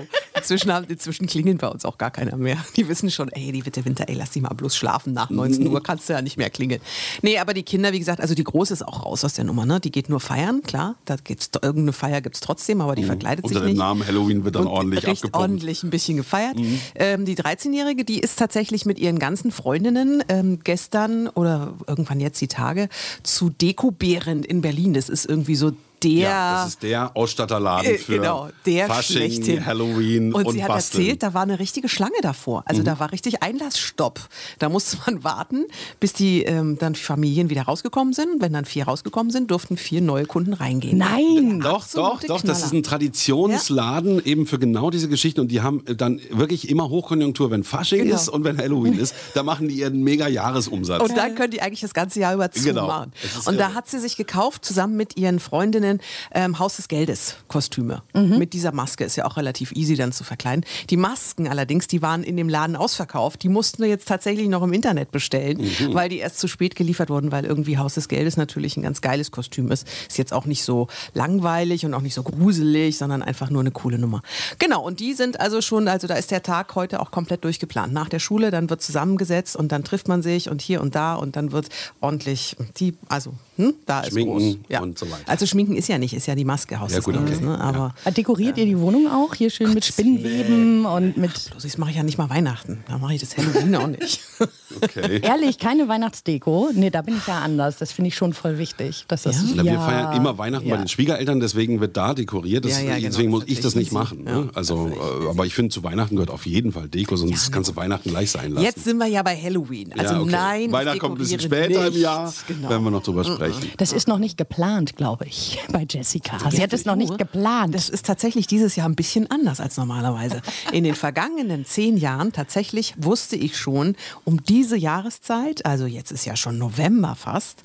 Inzwischen, 0.40 0.72
haben, 0.72 0.86
inzwischen 0.88 1.26
klingeln 1.26 1.58
bei 1.58 1.68
uns 1.68 1.84
auch 1.84 1.98
gar 1.98 2.10
keiner 2.10 2.36
mehr. 2.36 2.56
Die 2.76 2.88
wissen 2.88 3.10
schon, 3.10 3.28
ey, 3.30 3.52
die 3.52 3.64
Witte 3.66 3.84
Winter, 3.84 4.04
ey, 4.08 4.14
lass 4.14 4.30
die 4.30 4.40
mal 4.40 4.48
bloß 4.54 4.76
schlafen. 4.76 5.12
Nach 5.12 5.30
19 5.30 5.66
Uhr 5.66 5.82
kannst 5.82 6.08
du 6.08 6.12
ja 6.14 6.22
nicht 6.22 6.36
mehr 6.36 6.50
klingeln. 6.50 6.80
Nee, 7.22 7.38
aber 7.38 7.54
die 7.54 7.62
Kinder, 7.62 7.92
wie 7.92 7.98
gesagt, 7.98 8.20
also 8.20 8.34
die 8.34 8.44
Große 8.44 8.72
ist 8.72 8.86
auch 8.86 9.04
raus 9.04 9.24
aus 9.24 9.34
der 9.34 9.44
Nummer. 9.44 9.66
Ne? 9.66 9.80
Die 9.80 9.90
geht 9.90 10.08
nur 10.08 10.20
feiern, 10.20 10.62
klar. 10.62 10.96
Da 11.04 11.16
geht's, 11.16 11.50
irgendeine 11.62 11.92
Feier 11.92 12.20
gibt 12.20 12.36
es 12.36 12.40
trotzdem, 12.40 12.80
aber 12.80 12.94
die 12.94 13.04
verkleidet 13.04 13.44
Unter 13.44 13.54
sich 13.60 13.62
dem 13.62 13.68
nicht. 13.70 13.78
Namen 13.78 14.06
Halloween 14.06 14.44
wird 14.44 14.54
dann 14.56 14.62
Und 14.62 14.68
ordentlich 14.68 15.06
abgepumpt. 15.06 15.36
ordentlich 15.36 15.82
ein 15.82 15.90
bisschen 15.90 16.16
gefeiert. 16.16 16.56
Ähm, 16.94 17.24
die 17.24 17.36
13-Jährige, 17.36 18.04
die 18.04 18.18
ist 18.18 18.38
tatsächlich 18.38 18.86
mit 18.86 18.98
ihren 18.98 19.18
ganzen 19.18 19.50
Freundinnen 19.52 20.22
ähm, 20.28 20.60
gestern 20.64 21.28
oder 21.28 21.74
irgendwann 21.86 22.20
jetzt 22.20 22.40
die 22.40 22.48
Tage 22.48 22.88
zu 23.22 23.50
Deko-Behrend 23.50 24.46
in 24.46 24.60
Berlin. 24.60 24.94
Das 24.94 25.08
ist 25.08 25.26
irgendwie 25.26 25.56
so 25.56 25.72
der... 26.02 26.10
Ja, 26.20 26.54
das 26.64 26.68
ist 26.70 26.82
der 26.82 27.16
Ausstatterladen 27.16 27.94
Äh, 27.94 27.98
für 27.98 28.16
genau, 28.16 28.48
der 28.66 28.86
Fasching, 28.86 29.16
schlechthin. 29.16 29.64
Halloween 29.66 30.32
und, 30.32 30.46
und 30.46 30.52
sie 30.54 30.62
hat 30.62 30.68
Basteln. 30.68 31.02
Mhm. 31.02 31.08
erzählt, 31.08 31.22
da 31.22 31.34
war 31.34 31.42
eine 31.42 31.58
richtige 31.58 31.88
Schlange 31.88 32.14
davor. 32.22 32.62
Also 32.66 32.82
da 32.82 32.98
war 32.98 33.12
richtig 33.12 33.42
Einlassstopp. 33.42 34.20
Da 34.58 34.68
musste 34.68 34.98
man 35.06 35.22
warten, 35.24 35.64
bis 36.00 36.12
die 36.12 36.42
ähm, 36.42 36.78
dann 36.78 36.94
Familien 36.94 37.50
wieder 37.50 37.62
rausgekommen 37.62 38.12
sind. 38.12 38.40
Wenn 38.40 38.52
dann 38.52 38.64
vier 38.64 38.84
rausgekommen 38.84 39.30
sind, 39.30 39.50
durften 39.50 39.76
vier 39.76 40.00
neue 40.00 40.26
Kunden 40.26 40.52
reingehen. 40.52 40.98
Nein. 40.98 41.60
Doch, 41.60 41.86
doch, 41.92 42.20
doch. 42.20 42.20
Das 42.20 42.42
Knaller. 42.42 42.58
ist 42.58 42.72
ein 42.72 42.82
Traditionsladen 42.82 44.24
eben 44.24 44.46
für 44.46 44.58
genau 44.58 44.90
diese 44.90 45.08
Geschichten. 45.08 45.40
Und 45.40 45.48
die 45.48 45.60
haben 45.60 45.82
dann 45.96 46.20
wirklich 46.30 46.68
immer 46.68 46.88
Hochkonjunktur, 46.88 47.50
wenn 47.50 47.64
Fasching 47.64 48.04
Genau. 48.04 48.14
ist 48.16 48.28
und 48.28 48.44
wenn 48.44 48.56
Halloween 48.58 48.98
ist. 48.98 49.14
Da 49.34 49.42
machen 49.42 49.68
die 49.68 49.74
ihren 49.76 50.02
mega 50.02 50.28
Jahresumsatz. 50.28 51.02
Und 51.02 51.16
dann 51.16 51.34
können 51.34 51.50
die 51.50 51.60
eigentlich 51.60 51.80
das 51.80 51.94
ganze 51.94 52.20
Jahr 52.20 52.34
über 52.34 52.48
Genau. 52.48 52.82
zumachen. 52.82 53.12
Ist 53.22 53.46
Und 53.48 53.58
da 53.58 53.66
irre. 53.66 53.74
hat 53.74 53.88
sie 53.88 53.98
sich 53.98 54.16
gekauft, 54.16 54.64
zusammen 54.64 54.96
mit 54.96 55.16
ihren 55.16 55.40
Freundinnen, 55.40 55.89
ähm, 56.32 56.58
Haus 56.58 56.76
des 56.76 56.88
Geldes 56.88 57.36
Kostüme. 57.48 58.02
Mhm. 58.14 58.38
Mit 58.38 58.52
dieser 58.52 58.72
Maske 58.72 59.04
ist 59.04 59.16
ja 59.16 59.24
auch 59.24 59.36
relativ 59.36 59.72
easy 59.72 59.96
dann 59.96 60.12
zu 60.12 60.22
verkleiden. 60.24 60.64
Die 60.90 60.96
Masken 60.96 61.48
allerdings, 61.48 61.86
die 61.88 62.02
waren 62.02 62.22
in 62.22 62.36
dem 62.36 62.48
Laden 62.48 62.76
ausverkauft. 62.76 63.42
Die 63.42 63.48
mussten 63.48 63.82
wir 63.82 63.88
jetzt 63.88 64.06
tatsächlich 64.08 64.48
noch 64.48 64.62
im 64.62 64.72
Internet 64.72 65.10
bestellen, 65.10 65.58
Mhm. 65.58 65.94
weil 65.94 66.08
die 66.08 66.18
erst 66.18 66.38
zu 66.38 66.46
spät 66.48 66.76
geliefert 66.76 67.10
wurden, 67.10 67.32
weil 67.32 67.44
irgendwie 67.44 67.78
Haus 67.78 67.94
des 67.94 68.08
Geldes 68.08 68.36
natürlich 68.36 68.76
ein 68.76 68.82
ganz 68.82 69.00
geiles 69.00 69.30
Kostüm 69.32 69.70
ist. 69.72 69.86
Ist 70.08 70.18
jetzt 70.18 70.32
auch 70.32 70.46
nicht 70.46 70.62
so 70.64 70.88
langweilig 71.14 71.84
und 71.84 71.94
auch 71.94 72.00
nicht 72.02 72.14
so 72.14 72.22
gruselig, 72.22 72.96
sondern 72.98 73.22
einfach 73.22 73.50
nur 73.50 73.60
eine 73.60 73.70
coole 73.70 73.98
Nummer. 73.98 74.22
Genau, 74.58 74.82
und 74.82 75.00
die 75.00 75.14
sind 75.14 75.40
also 75.40 75.60
schon, 75.60 75.88
also 75.88 76.06
da 76.06 76.14
ist 76.14 76.30
der 76.30 76.42
Tag 76.42 76.74
heute 76.74 77.00
auch 77.00 77.10
komplett 77.10 77.44
durchgeplant. 77.44 77.92
Nach 77.92 78.08
der 78.08 78.18
Schule, 78.18 78.50
dann 78.50 78.70
wird 78.70 78.82
zusammengesetzt 78.82 79.56
und 79.56 79.72
dann 79.72 79.84
trifft 79.84 80.08
man 80.08 80.22
sich 80.22 80.48
und 80.50 80.60
hier 80.62 80.80
und 80.80 80.94
da 80.94 81.14
und 81.14 81.36
dann 81.36 81.52
wird 81.52 81.68
ordentlich 82.00 82.56
die, 82.78 82.94
also 83.08 83.32
hm, 83.56 83.74
da 83.86 84.00
ist 84.00 84.12
Schminken 84.12 84.32
groß. 84.32 84.56
Ja. 84.68 84.80
und 84.80 84.98
so 84.98 85.10
weiter. 85.10 85.22
Also 85.26 85.46
schminken 85.46 85.76
ist 85.80 85.88
ja 85.88 85.98
nicht, 85.98 86.14
ist 86.14 86.26
ja 86.26 86.34
die 86.34 86.44
Maske 86.44 86.78
Haus 86.78 86.90
Ja, 86.92 86.96
des 86.98 87.04
gut, 87.04 87.14
Geldes, 87.14 87.38
okay. 87.38 87.46
ne? 87.46 87.60
Aber 87.60 87.92
Dekoriert 88.16 88.56
ihr 88.58 88.66
die 88.66 88.78
Wohnung 88.78 89.08
auch? 89.10 89.34
Hier 89.34 89.50
schön 89.50 89.74
mit 89.74 89.84
Spinnweben 89.84 90.86
und 90.86 91.16
mit. 91.16 91.50
bloß 91.50 91.62
das 91.64 91.76
mache 91.78 91.90
ich 91.90 91.96
ja 91.96 92.02
nicht 92.02 92.18
mal 92.18 92.30
Weihnachten. 92.30 92.84
Da 92.86 92.98
mache 92.98 93.14
ich 93.14 93.20
das 93.20 93.36
Halloween 93.36 93.74
auch 93.76 93.86
nicht. 93.88 94.20
Okay. 94.82 95.20
Ehrlich, 95.22 95.58
keine 95.58 95.88
Weihnachtsdeko? 95.88 96.70
Nee, 96.72 96.90
da 96.90 97.02
bin 97.02 97.16
ich 97.16 97.26
ja 97.26 97.40
anders. 97.40 97.78
Das 97.78 97.92
finde 97.92 98.08
ich 98.08 98.16
schon 98.16 98.32
voll 98.32 98.58
wichtig. 98.58 99.04
Dass 99.08 99.22
das, 99.22 99.42
Na, 99.54 99.64
wir 99.64 99.72
ja. 99.72 99.80
feiern 99.80 100.16
immer 100.16 100.38
Weihnachten 100.38 100.68
ja. 100.68 100.74
bei 100.74 100.82
den 100.82 100.88
Schwiegereltern, 100.88 101.40
deswegen 101.40 101.80
wird 101.80 101.96
da 101.96 102.14
dekoriert. 102.14 102.64
Das, 102.64 102.72
Ja, 102.72 102.88
ja, 102.90 102.96
genau, 102.96 103.08
deswegen 103.08 103.30
muss 103.30 103.44
ist 103.44 103.50
ich 103.50 103.60
das 103.60 103.74
nicht 103.74 103.92
machen. 103.92 104.24
Ne? 104.24 104.30
Ja, 104.30 104.50
also, 104.54 104.88
äh, 104.88 105.28
aber 105.28 105.46
ich 105.46 105.54
finde, 105.54 105.70
zu 105.70 105.82
Weihnachten 105.82 106.16
gehört 106.16 106.30
auf 106.30 106.46
jeden 106.46 106.72
Fall 106.72 106.88
Deko, 106.88 107.16
sonst 107.16 107.52
kannst 107.52 107.70
du 107.70 107.76
Weihnachten 107.76 108.10
gleich 108.10 108.30
sein 108.30 108.52
lassen. 108.52 108.64
Jetzt 108.64 108.84
sind 108.84 108.98
wir 108.98 109.06
ja 109.06 109.22
bei 109.22 109.36
Halloween. 109.36 109.92
Also 109.98 110.14
ja, 110.14 110.20
okay. 110.20 110.30
nein, 110.30 110.72
Weihnachten 110.72 110.98
kommt 110.98 111.16
ein 111.16 111.18
bisschen 111.18 111.40
später 111.40 111.84
nicht. 111.84 111.96
im 111.96 112.02
Jahr, 112.02 112.32
Genau. 112.46 112.68
werden 112.70 112.84
wir 112.84 112.90
noch 112.90 113.02
drüber 113.02 113.24
sprechen. 113.24 113.70
Das 113.76 113.92
ist 113.92 114.08
noch 114.08 114.18
nicht 114.18 114.36
geplant, 114.36 114.96
glaube 114.96 115.26
ich, 115.26 115.58
bei 115.72 115.86
Jessica. 115.88 116.38
Sie 116.50 116.62
hat 116.62 116.72
es 116.72 116.84
noch 116.84 116.96
nicht 116.96 117.18
geplant. 117.18 117.74
Das 117.74 117.88
ist 117.88 118.06
tatsächlich 118.06 118.46
dieses 118.46 118.76
Jahr 118.76 118.88
ein 118.88 118.94
bisschen 118.96 119.30
anders 119.30 119.60
als 119.60 119.76
normalerweise. 119.76 120.42
In 120.72 120.84
den 120.84 120.94
vergangenen 120.94 121.64
zehn 121.64 121.96
Jahren 121.96 122.32
tatsächlich 122.32 122.94
wusste 122.98 123.36
ich 123.36 123.56
schon 123.56 123.96
um 124.24 124.42
diese 124.60 124.76
Jahreszeit, 124.76 125.64
also 125.64 125.86
jetzt 125.86 126.12
ist 126.12 126.26
ja 126.26 126.36
schon 126.36 126.58
November 126.58 127.14
fast, 127.14 127.62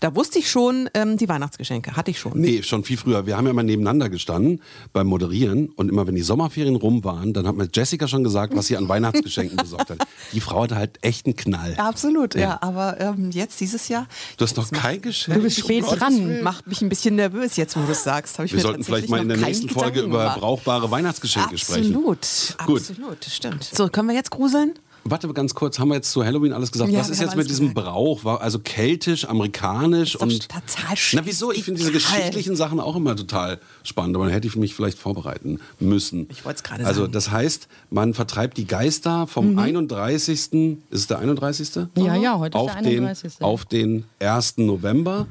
da 0.00 0.14
wusste 0.14 0.38
ich 0.38 0.50
schon 0.50 0.88
ähm, 0.94 1.18
die 1.18 1.28
Weihnachtsgeschenke, 1.28 1.94
hatte 1.94 2.10
ich 2.10 2.18
schon. 2.18 2.40
Nee, 2.40 2.62
schon 2.62 2.84
viel 2.84 2.96
früher. 2.96 3.26
Wir 3.26 3.36
haben 3.36 3.44
ja 3.44 3.50
immer 3.50 3.62
nebeneinander 3.62 4.08
gestanden 4.08 4.62
beim 4.94 5.08
Moderieren 5.08 5.68
und 5.76 5.90
immer 5.90 6.06
wenn 6.06 6.14
die 6.14 6.22
Sommerferien 6.22 6.76
rum 6.76 7.04
waren, 7.04 7.34
dann 7.34 7.46
hat 7.46 7.54
mir 7.54 7.68
Jessica 7.70 8.08
schon 8.08 8.24
gesagt, 8.24 8.56
was 8.56 8.66
sie 8.66 8.78
an 8.78 8.88
Weihnachtsgeschenken 8.88 9.56
besorgt 9.62 9.90
hat. 9.90 9.98
Die 10.32 10.40
Frau 10.40 10.62
hatte 10.62 10.76
halt 10.76 10.96
echt 11.02 11.26
einen 11.26 11.36
Knall. 11.36 11.74
Absolut, 11.76 12.34
ja. 12.34 12.56
Aber 12.62 12.98
ähm, 12.98 13.30
jetzt 13.30 13.60
dieses 13.60 13.88
Jahr. 13.88 14.06
Du 14.38 14.44
hast 14.46 14.56
noch 14.56 14.70
kein 14.70 15.02
Geschenk. 15.02 15.36
Du 15.36 15.42
bist 15.42 15.58
spät 15.58 15.84
dran. 15.86 16.42
Macht 16.42 16.66
mich 16.66 16.80
ein 16.80 16.88
bisschen 16.88 17.16
nervös 17.16 17.56
jetzt, 17.56 17.76
wo 17.76 17.80
du 17.82 17.92
es 17.92 18.04
sagst. 18.04 18.38
Wir 18.38 18.58
sollten 18.58 18.84
vielleicht 18.84 19.10
mal 19.10 19.20
in 19.20 19.28
der 19.28 19.36
nächsten 19.36 19.68
Folge 19.68 19.90
Gedanken 19.96 20.10
über 20.12 20.22
gemacht. 20.22 20.40
brauchbare 20.40 20.90
Weihnachtsgeschenke 20.90 21.58
sprechen. 21.58 21.94
Absolut, 21.94 22.26
Gut. 22.64 22.78
absolut, 22.80 23.24
stimmt. 23.26 23.64
So, 23.64 23.88
können 23.88 24.08
wir 24.08 24.14
jetzt 24.14 24.30
gruseln? 24.30 24.72
Warte 25.10 25.28
ganz 25.32 25.54
kurz, 25.54 25.78
haben 25.78 25.88
wir 25.88 25.94
jetzt 25.96 26.10
zu 26.10 26.24
Halloween 26.24 26.52
alles 26.52 26.72
gesagt? 26.72 26.90
Ja, 26.90 27.00
Was 27.00 27.10
ist 27.10 27.20
jetzt 27.20 27.36
mit 27.36 27.48
diesem 27.48 27.74
gesagt. 27.74 27.86
Brauch? 27.86 28.24
War 28.24 28.40
also 28.40 28.58
keltisch, 28.58 29.26
amerikanisch 29.28 30.16
und 30.16 30.48
total 30.48 30.96
Na 31.12 31.22
wieso? 31.24 31.52
Ich 31.52 31.64
finde 31.64 31.78
diese 31.80 31.92
geschichtlichen 31.92 32.56
Sachen 32.56 32.80
auch 32.80 32.96
immer 32.96 33.16
total 33.16 33.58
spannend, 33.82 34.16
aber 34.16 34.24
dann 34.26 34.32
hätte 34.34 34.46
ich 34.46 34.56
mich 34.56 34.74
vielleicht 34.74 34.98
vorbereiten 34.98 35.60
müssen. 35.80 36.26
Ich 36.30 36.44
wollt's 36.44 36.62
gerade 36.62 36.84
Also 36.84 37.02
sagen. 37.02 37.12
das 37.12 37.30
heißt, 37.30 37.68
man 37.90 38.14
vertreibt 38.14 38.56
die 38.56 38.66
Geister 38.66 39.26
vom 39.26 39.58
31. 39.58 40.30
Ist 40.30 40.78
es 40.90 41.06
der 41.06 41.18
31.? 41.18 41.86
Ja, 41.96 42.14
ja, 42.16 42.38
heute 42.38 42.56
ist 42.56 42.62
auf 42.62 42.72
der 42.72 42.82
den, 42.82 43.04
31.. 43.04 43.42
Auf 43.42 43.64
den 43.64 44.04
1. 44.20 44.58
November. 44.58 45.26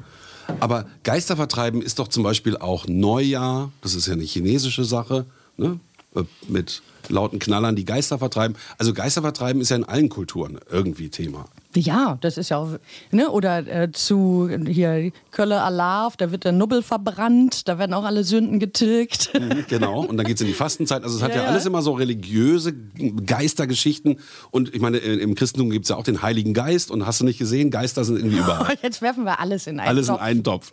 Aber 0.60 0.86
Geister 1.04 1.36
vertreiben 1.36 1.82
ist 1.82 1.98
doch 1.98 2.08
zum 2.08 2.22
Beispiel 2.22 2.56
auch 2.56 2.86
Neujahr. 2.88 3.70
Das 3.82 3.94
ist 3.94 4.06
ja 4.06 4.14
eine 4.14 4.22
chinesische 4.24 4.84
Sache. 4.84 5.26
Ne? 5.56 5.78
Äh, 6.18 6.24
Mit 6.48 6.82
lauten 7.08 7.38
Knallern 7.38 7.76
die 7.76 7.84
Geister 7.84 8.18
vertreiben. 8.18 8.56
Also 8.76 8.92
Geister 8.92 9.22
vertreiben 9.22 9.60
ist 9.62 9.70
ja 9.70 9.76
in 9.76 9.84
allen 9.84 10.08
Kulturen 10.08 10.58
irgendwie 10.70 11.08
Thema. 11.08 11.46
Ja, 11.78 12.18
das 12.20 12.38
ist 12.38 12.48
ja 12.48 12.56
auch, 12.58 12.68
ne? 13.12 13.30
Oder 13.30 13.66
äh, 13.66 13.92
zu 13.92 14.48
hier 14.66 15.12
Kölle 15.30 15.60
Alarv, 15.62 16.16
da 16.16 16.32
wird 16.32 16.44
der 16.44 16.52
Nubbel 16.52 16.82
verbrannt, 16.82 17.68
da 17.68 17.78
werden 17.78 17.94
auch 17.94 18.04
alle 18.04 18.24
Sünden 18.24 18.58
getilgt. 18.58 19.30
Genau. 19.68 20.00
Und 20.04 20.16
dann 20.16 20.26
geht 20.26 20.36
es 20.36 20.40
in 20.40 20.46
die 20.46 20.54
Fastenzeit. 20.54 21.02
Also 21.04 21.16
es 21.16 21.22
hat 21.22 21.30
ja, 21.30 21.36
Ja, 21.38 21.42
ja. 21.44 21.48
alles 21.50 21.66
immer 21.66 21.82
so 21.82 21.92
religiöse 21.92 22.72
Geistergeschichten. 23.26 24.18
Und 24.50 24.74
ich 24.74 24.80
meine, 24.80 24.98
im 24.98 25.34
Christentum 25.34 25.70
gibt 25.70 25.84
es 25.84 25.90
ja 25.90 25.96
auch 25.96 26.02
den 26.02 26.22
Heiligen 26.22 26.54
Geist. 26.54 26.90
Und 26.90 27.06
hast 27.06 27.20
du 27.20 27.24
nicht 27.24 27.38
gesehen, 27.38 27.70
Geister 27.70 28.04
sind 28.04 28.16
irgendwie 28.16 28.38
überall. 28.38 28.76
Jetzt 28.82 29.02
werfen 29.02 29.24
wir 29.24 29.38
alles 29.40 29.66
in 29.66 29.78
einen 29.78 29.88
Alles 29.88 30.08
in 30.08 30.14
Topf. 30.14 30.22
einen 30.22 30.44
Topf. 30.44 30.72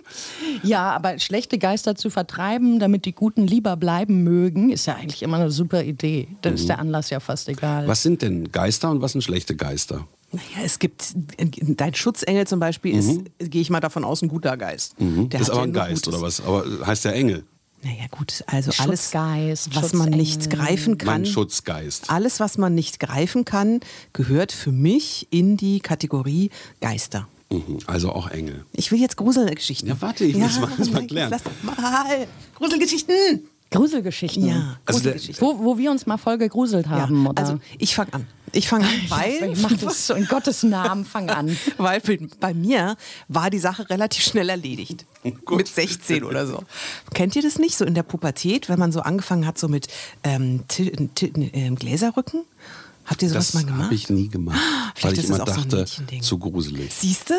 Ja, 0.64 0.92
aber 0.92 1.20
schlechte 1.20 1.58
Geister 1.58 1.96
zu 1.96 2.10
vertreiben, 2.10 2.80
damit 2.80 3.06
die 3.06 3.14
Guten 3.14 3.46
lieber 3.46 3.76
bleiben 3.78 4.24
mögen, 4.24 4.72
ist 4.72 4.86
ja 4.88 4.96
eigentlich 4.96 5.22
immer 5.24 5.38
eine 5.38 5.52
super 5.52 5.84
Idee. 5.84 6.28
Dann 6.42 6.56
ist 6.56 6.68
der 6.70 6.80
Anlass 6.80 7.10
ja 7.10 7.20
fast 7.20 7.50
egal. 7.50 7.84
Mhm. 7.84 7.88
Was 7.88 8.02
sind 8.02 8.22
denn 8.22 8.52
Geister 8.52 8.90
und 8.90 9.02
was 9.02 9.12
sind 9.12 9.22
schlechte 9.22 9.56
Geister? 9.56 10.08
Naja, 10.36 10.64
es 10.66 10.80
gibt, 10.80 11.14
dein 11.38 11.94
Schutzengel 11.94 12.46
zum 12.48 12.60
Beispiel 12.60 12.98
ist, 12.98 13.22
gehe 13.40 13.62
ich 13.62 13.70
mal 13.70 13.80
davon 13.80 14.04
aus, 14.04 14.22
ein 14.22 14.28
guter 14.30 14.58
Geist. 14.58 14.96
Der 15.00 15.08
Mhm. 15.08 15.26
ist 15.32 15.34
hat 15.34 15.50
aber 15.50 15.58
ja 15.60 15.64
ein 15.64 15.74
Geist 15.74 16.06
Gutes. 16.06 16.08
oder 16.20 16.22
was? 16.28 16.42
Aber 16.42 16.66
heißt 16.86 17.06
der 17.06 17.14
Engel. 17.16 17.44
Naja 17.84 18.06
gut, 18.10 18.44
also 18.48 18.72
alles, 18.82 19.14
was 19.14 19.94
man 19.94 20.10
nicht 20.10 20.50
greifen 20.50 20.98
kann. 20.98 21.22
Mein 21.22 21.26
Schutzgeist. 21.28 22.10
Alles, 22.10 22.40
was 22.40 22.58
man 22.58 22.74
nicht 22.74 23.00
greifen 23.00 23.46
kann, 23.46 23.80
gehört 24.14 24.52
für 24.52 24.72
mich 24.72 25.28
in 25.30 25.56
die 25.56 25.80
Kategorie 25.82 26.50
Geister. 26.82 27.28
Mhm, 27.52 27.78
Also 27.86 28.12
auch 28.12 28.30
Engel. 28.32 28.66
Ich 28.74 28.92
will 28.92 29.00
jetzt 29.00 29.18
Gruselgeschichten. 29.18 29.88
Ja, 29.88 30.02
warte, 30.02 30.26
ich 30.26 30.36
muss 30.36 30.60
mal- 30.60 30.72
muss 30.78 30.90
mal 30.92 31.06
klären. 31.06 31.30
Lass 31.30 31.44
doch 31.44 31.52
mal. 31.62 32.28
Gruselgeschichten. 32.56 33.48
Gruselgeschichten. 33.76 34.46
Ja, 34.48 34.78
Also 34.86 35.00
Gruselgeschichten. 35.00 35.46
Wo, 35.46 35.64
wo 35.64 35.78
wir 35.78 35.92
uns 35.92 36.06
mal 36.06 36.18
voll 36.18 36.38
gegruselt 36.38 36.88
haben, 36.88 37.24
ja, 37.24 37.30
oder? 37.30 37.42
also 37.42 37.60
ich 37.78 37.96
fange 37.96 38.14
an. 38.14 38.28
Ich 38.52 38.68
fange 38.68 38.86
an, 38.86 38.92
weil, 39.10 39.52
ich 39.52 39.62
mach 39.62 39.74
das 39.74 40.08
so 40.08 40.14
in 40.16 40.26
Gottes 40.28 40.64
Namen, 40.64 41.06
fang 41.06 41.30
an. 41.30 41.56
weil 41.78 42.02
bei- 42.40 42.54
mir 42.54 42.96
war 43.28 43.50
die 43.50 43.60
Sache 43.60 43.90
relativ 43.90 44.24
schnell 44.24 44.50
erledigt. 44.50 45.06
mit 45.24 45.68
16 45.68 46.24
oder 46.24 46.48
so. 46.48 46.64
Kennt 47.14 47.36
ihr 47.36 47.42
das 47.42 47.58
nicht? 47.60 47.76
So 47.78 47.86
in 47.86 47.94
der 47.96 48.04
Pubertät, 48.04 48.70
wenn 48.70 48.80
man 48.80 48.92
so 48.92 49.02
angefangen 49.02 49.46
hat, 49.46 49.58
so 49.58 49.68
mit 49.68 49.88
ähm, 50.24 50.64
ähm, 51.22 51.76
Gläserrücken? 51.76 52.42
Habt 53.08 53.22
ihr 53.22 53.30
sowas 53.30 53.52
Das 53.52 53.54
mal 53.62 53.66
gemacht? 53.66 53.84
habe 53.86 53.94
ich 53.96 54.10
nie 54.10 54.30
gemacht, 54.30 54.60
weil 55.02 55.14
Vielleicht 55.14 55.18
ich 55.18 55.24
ist 55.26 55.30
es 55.30 55.36
immer 55.38 55.46
so 55.48 55.62
dachte, 55.62 55.76
Mädchending. 55.76 56.22
zu 56.24 56.40
gruselig. 56.40 56.92
Siehste? 56.94 57.36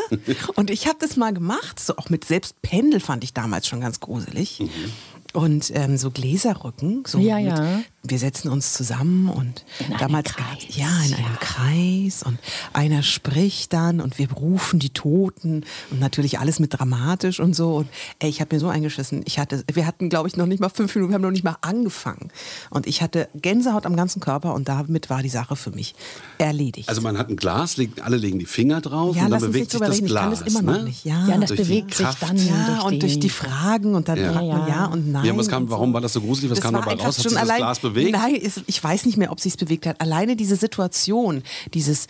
Und 0.54 0.70
ich 0.70 0.86
habe 0.86 0.98
das 1.00 1.16
mal 1.16 1.32
gemacht, 1.34 1.80
so 1.80 1.96
auch 1.96 2.08
mit 2.08 2.24
selbst 2.24 2.60
Pendel 2.62 3.00
fand 3.00 3.24
ich 3.24 3.32
damals 3.34 3.66
schon 3.66 3.80
ganz 3.80 3.98
gruselig. 3.98 4.60
Mhm. 4.60 4.68
Und 5.32 5.70
ähm, 5.74 5.96
so 5.96 6.10
Gläserrücken, 6.10 7.04
so 7.06 7.18
Ja, 7.18 7.36
mit, 7.36 7.46
ja. 7.46 7.80
Wir 8.10 8.18
setzen 8.18 8.48
uns 8.48 8.72
zusammen 8.72 9.28
und 9.28 9.64
In 9.78 9.96
damals 9.98 10.34
gab's- 10.34 10.76
ja 10.76 10.88
in 11.06 11.14
einem 11.14 11.38
Kreis 11.40 12.22
und 12.22 12.38
einer 12.72 13.02
spricht 13.02 13.72
dann 13.72 14.00
und 14.00 14.18
wir 14.18 14.30
rufen 14.32 14.78
die 14.78 14.90
Toten 14.90 15.64
und 15.90 16.00
natürlich 16.00 16.38
alles 16.38 16.58
mit 16.60 16.78
dramatisch 16.78 17.40
und 17.40 17.54
so 17.54 17.76
und 17.76 17.88
ey, 18.18 18.28
ich 18.28 18.40
habe 18.40 18.54
mir 18.54 18.60
so 18.60 18.68
eingeschissen. 18.68 19.22
Ich 19.26 19.38
hatte, 19.38 19.64
wir 19.72 19.86
hatten 19.86 20.08
glaube 20.08 20.28
ich 20.28 20.36
noch 20.36 20.46
nicht 20.46 20.60
mal 20.60 20.68
fünf 20.68 20.94
Minuten, 20.94 21.12
wir 21.12 21.14
haben 21.16 21.22
noch 21.22 21.30
nicht 21.30 21.44
mal 21.44 21.56
angefangen 21.60 22.30
und 22.70 22.86
ich 22.86 23.02
hatte 23.02 23.28
Gänsehaut 23.34 23.86
am 23.86 23.96
ganzen 23.96 24.20
Körper 24.20 24.54
und 24.54 24.68
damit 24.68 25.10
war 25.10 25.22
die 25.22 25.28
Sache 25.28 25.56
für 25.56 25.70
mich 25.70 25.94
erledigt. 26.38 26.88
Also 26.88 27.00
man 27.00 27.18
hat 27.18 27.28
ein 27.28 27.36
Glas, 27.36 27.76
legt, 27.76 28.00
alle 28.02 28.16
legen 28.16 28.38
die 28.38 28.46
Finger 28.46 28.80
drauf 28.80 29.16
Ja, 29.16 29.24
und 29.24 29.30
dann 29.30 29.40
bewegt 29.40 29.70
sich 29.70 29.80
das 29.80 29.90
reden. 29.96 30.06
Ich 30.06 30.14
kann 30.14 30.28
Glas. 30.30 30.38
das 30.44 30.48
immer 30.48 30.62
noch 30.62 30.78
ne? 30.78 30.84
nicht. 30.84 31.04
Ja, 31.04 31.26
Ja, 31.28 31.38
das 31.38 31.50
bewegt 31.54 31.94
sich 31.94 32.06
Kraft. 32.06 32.22
dann 32.22 32.36
Ja, 32.36 32.66
durch 32.66 32.84
und 32.84 33.02
durch 33.02 33.18
die 33.18 33.30
Fragen 33.30 33.94
und 33.94 34.08
dann 34.08 34.18
Ja. 34.18 34.32
fragt 34.32 34.46
man 34.46 34.60
Ja. 34.60 34.68
ja 34.68 34.84
und 34.86 35.10
nein. 35.12 35.24
Ja, 35.24 35.36
was 35.36 35.48
kam- 35.48 35.68
warum 35.70 35.92
war 35.92 36.00
das 36.00 36.12
so 36.12 36.20
gruselig? 36.20 36.50
Was 36.50 36.60
kam 36.60 36.74
war 36.74 36.80
dabei 36.82 36.94
raus? 36.96 37.06
Hat 37.06 37.14
schon 37.14 37.22
sich 37.24 37.32
das 37.32 37.42
allein, 37.42 37.58
Glas 37.58 37.78
bewegt? 37.80 37.95
Nein, 37.96 38.40
es, 38.42 38.60
ich 38.66 38.82
weiß 38.82 39.06
nicht 39.06 39.16
mehr, 39.16 39.32
ob 39.32 39.40
sich 39.40 39.54
es 39.54 39.56
bewegt 39.56 39.86
hat. 39.86 40.00
Alleine 40.00 40.36
diese 40.36 40.56
Situation, 40.56 41.42
dieses 41.74 42.06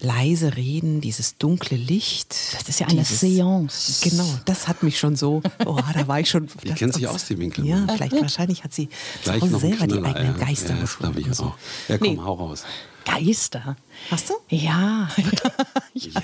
leise 0.00 0.56
Reden, 0.56 1.00
dieses 1.00 1.38
dunkle 1.38 1.76
Licht. 1.76 2.34
Das 2.58 2.68
ist 2.68 2.80
ja 2.80 2.86
eine 2.86 3.04
Seance. 3.04 4.08
Genau, 4.08 4.28
das 4.44 4.68
hat 4.68 4.82
mich 4.82 4.98
schon 4.98 5.16
so, 5.16 5.42
oh, 5.66 5.80
da 5.92 6.06
war 6.06 6.20
ich 6.20 6.30
schon. 6.30 6.48
Die 6.64 6.72
kennt 6.72 6.94
sich 6.94 7.06
aus, 7.08 7.26
die 7.26 7.38
Winkel. 7.38 7.66
Ja, 7.66 7.84
vielleicht, 7.92 8.12
wahrscheinlich 8.20 8.62
hat 8.64 8.72
sie 8.72 8.88
Gleich 9.22 9.40
zu 9.40 9.42
Hause 9.42 9.52
noch 9.52 9.60
selber 9.60 9.86
die 9.86 10.04
eigenen 10.04 10.38
ja. 10.38 10.44
Geister 10.46 10.74
ja, 10.74 10.80
das 10.80 10.96
gefunden 10.96 11.14
glaube 11.16 11.30
ich 11.30 11.36
so. 11.36 11.44
auch. 11.44 11.56
Ja, 11.88 11.98
komm, 11.98 12.08
Nee. 12.14 12.20
hau 12.22 12.32
raus. 12.34 12.64
Geister. 13.04 13.76
Hast 14.10 14.28
du? 14.30 14.34
Ja. 14.50 15.08
ja. 15.94 16.20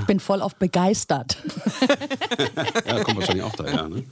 Ich 0.00 0.06
bin 0.06 0.20
voll 0.20 0.42
oft 0.42 0.58
begeistert. 0.58 1.38
Ja, 2.86 3.02
kommt 3.02 3.18
wahrscheinlich 3.18 3.44
auch 3.44 3.54
daher. 3.56 3.88
Ne? 3.88 4.04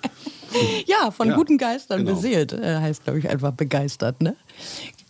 Ja, 0.87 1.11
von 1.11 1.29
Ja, 1.29 1.37
guten 1.37 1.59
Geistern 1.59 2.05
genau. 2.05 2.15
beseelt, 2.15 2.53
äh, 2.53 2.81
heißt, 2.81 3.05
glaube 3.05 3.19
ich, 3.19 3.29
einfach 3.29 3.53
begeistert, 3.53 4.23
ne? 4.23 4.37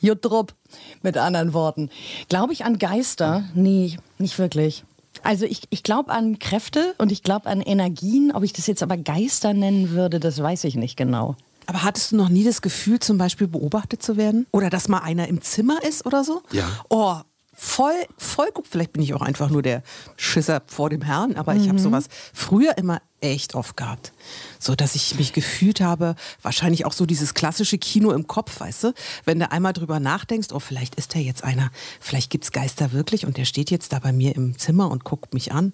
Jutrup, 0.01 0.55
mit 1.03 1.17
anderen 1.17 1.53
Worten. 1.55 1.91
Glaube 2.29 2.53
ich 2.53 2.65
an 2.65 2.79
Geister? 2.79 3.45
Nee, 3.55 3.97
nicht 4.19 4.39
wirklich. 4.39 4.85
Also 5.23 5.47
ich, 5.47 5.63
ich 5.71 5.83
glaube 5.83 6.11
an 6.11 6.39
Kräfte 6.39 6.95
und 6.99 7.11
ich 7.11 7.23
glaube 7.23 7.47
an 7.47 7.61
Energien. 7.63 8.31
Ob 8.33 8.43
ich 8.43 8.53
das 8.53 8.67
jetzt 8.67 8.83
aber 8.83 8.97
Geister 8.99 9.55
nennen 9.55 9.91
würde, 9.91 10.21
das 10.21 10.43
weiß 10.43 10.65
ich 10.65 10.75
nicht 10.75 10.97
genau. 10.97 11.37
Aber 11.67 11.83
hattest 11.83 12.13
du 12.13 12.17
noch 12.17 12.29
nie 12.29 12.45
das 12.45 12.61
Gefühl, 12.61 13.01
zum 13.01 13.17
Beispiel 13.17 13.47
beobachtet 13.47 14.03
zu 14.03 14.19
werden? 14.19 14.47
Oder 14.51 14.69
dass 14.69 14.89
mal 14.89 14.99
einer 14.99 15.29
im 15.29 15.41
Zimmer 15.41 15.83
ist 15.83 16.05
oder 16.05 16.23
so? 16.25 16.43
Ja. 16.53 16.67
Oh, 16.91 17.17
voll, 17.55 18.07
voll. 18.19 18.49
Vielleicht 18.69 18.93
bin 18.93 19.03
ich 19.03 19.15
auch 19.15 19.23
einfach 19.23 19.51
nur 19.51 19.63
der 19.63 19.83
Schisser 20.17 20.63
vor 20.67 20.91
dem 20.91 21.03
Herrn, 21.03 21.37
aber 21.37 21.55
ich 21.55 21.69
habe 21.69 21.79
sowas 21.79 22.09
früher 22.33 22.77
immer 22.79 23.01
echt 23.21 23.55
oft 23.55 23.77
gehabt. 23.77 24.13
So, 24.59 24.75
dass 24.75 24.95
ich 24.95 25.15
mich 25.17 25.33
gefühlt 25.33 25.81
habe, 25.81 26.15
wahrscheinlich 26.43 26.85
auch 26.85 26.93
so 26.93 27.07
dieses 27.07 27.35
klassische 27.35 27.79
Kino 27.79 28.11
im 28.11 28.27
Kopf, 28.27 28.61
weißt 28.61 28.85
du? 28.85 28.95
Wenn 29.25 29.39
du 29.39 29.51
einmal 29.51 29.73
drüber 29.73 29.99
nachdenkst, 29.99 30.49
oh, 30.53 30.61
vielleicht 30.61 30.95
ist 30.97 31.15
da 31.15 31.19
jetzt 31.19 31.43
einer, 31.43 31.71
vielleicht 32.01 32.31
gibt's 32.31 32.53
Geister 32.53 32.93
wirklich 32.93 33.27
und 33.27 33.37
der 33.37 33.47
steht 33.47 33.71
jetzt 33.71 33.93
da 33.93 33.99
bei 33.99 34.13
mir 34.13 34.37
im 34.37 34.59
Zimmer 34.59 34.91
und 34.91 35.05
guckt 35.05 35.33
mich 35.33 35.53
an. 35.53 35.73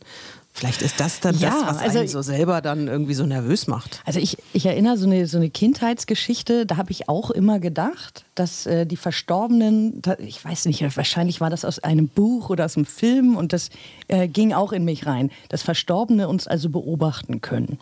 Vielleicht 0.52 0.83
ist 0.83 1.00
das 1.00 1.21
dann 1.21 1.38
Ja, 1.38 1.50
das, 1.50 1.62
was 1.66 1.78
also 1.78 1.99
einen 2.00 2.09
so 2.09 2.23
selber 2.23 2.61
dann 2.61 2.88
irgendwie 2.88 3.14
so 3.14 3.25
nervös 3.25 3.66
macht. 3.66 4.02
Also 4.04 4.19
ich, 4.19 4.37
ich 4.52 4.66
erinnere 4.66 4.97
so 4.97 5.07
eine, 5.07 5.26
so 5.26 5.38
eine 5.38 5.49
Kindheitsgeschichte, 5.49 6.66
da 6.66 6.76
habe 6.76 6.90
ich 6.90 7.09
auch 7.09 7.30
immer 7.30 7.61
gedacht, 7.61 8.25
dass 8.35 8.66
äh, 8.66 8.85
die 8.85 8.97
Verstorbenen, 8.97 10.02
ich 10.19 10.45
weiß 10.45 10.66
nicht, 10.66 10.83
wahrscheinlich 10.97 11.40
war 11.40 11.50
das 11.50 11.64
aus 11.64 11.78
einem 11.78 12.09
Buch 12.09 12.50
oder 12.50 12.64
aus 12.64 12.76
einem 12.76 12.85
Film 12.85 13.37
und 13.37 13.52
das 13.52 13.71
äh, 14.09 14.28
ging 14.28 14.52
auch 14.52 14.73
in 14.73 14.85
mich 14.85 15.07
rein, 15.07 15.30
dass 15.49 15.62
Verstorbene 15.62 16.28
uns 16.28 16.47
also 16.47 16.69
beobachten 16.69 17.40
können. 17.40 17.78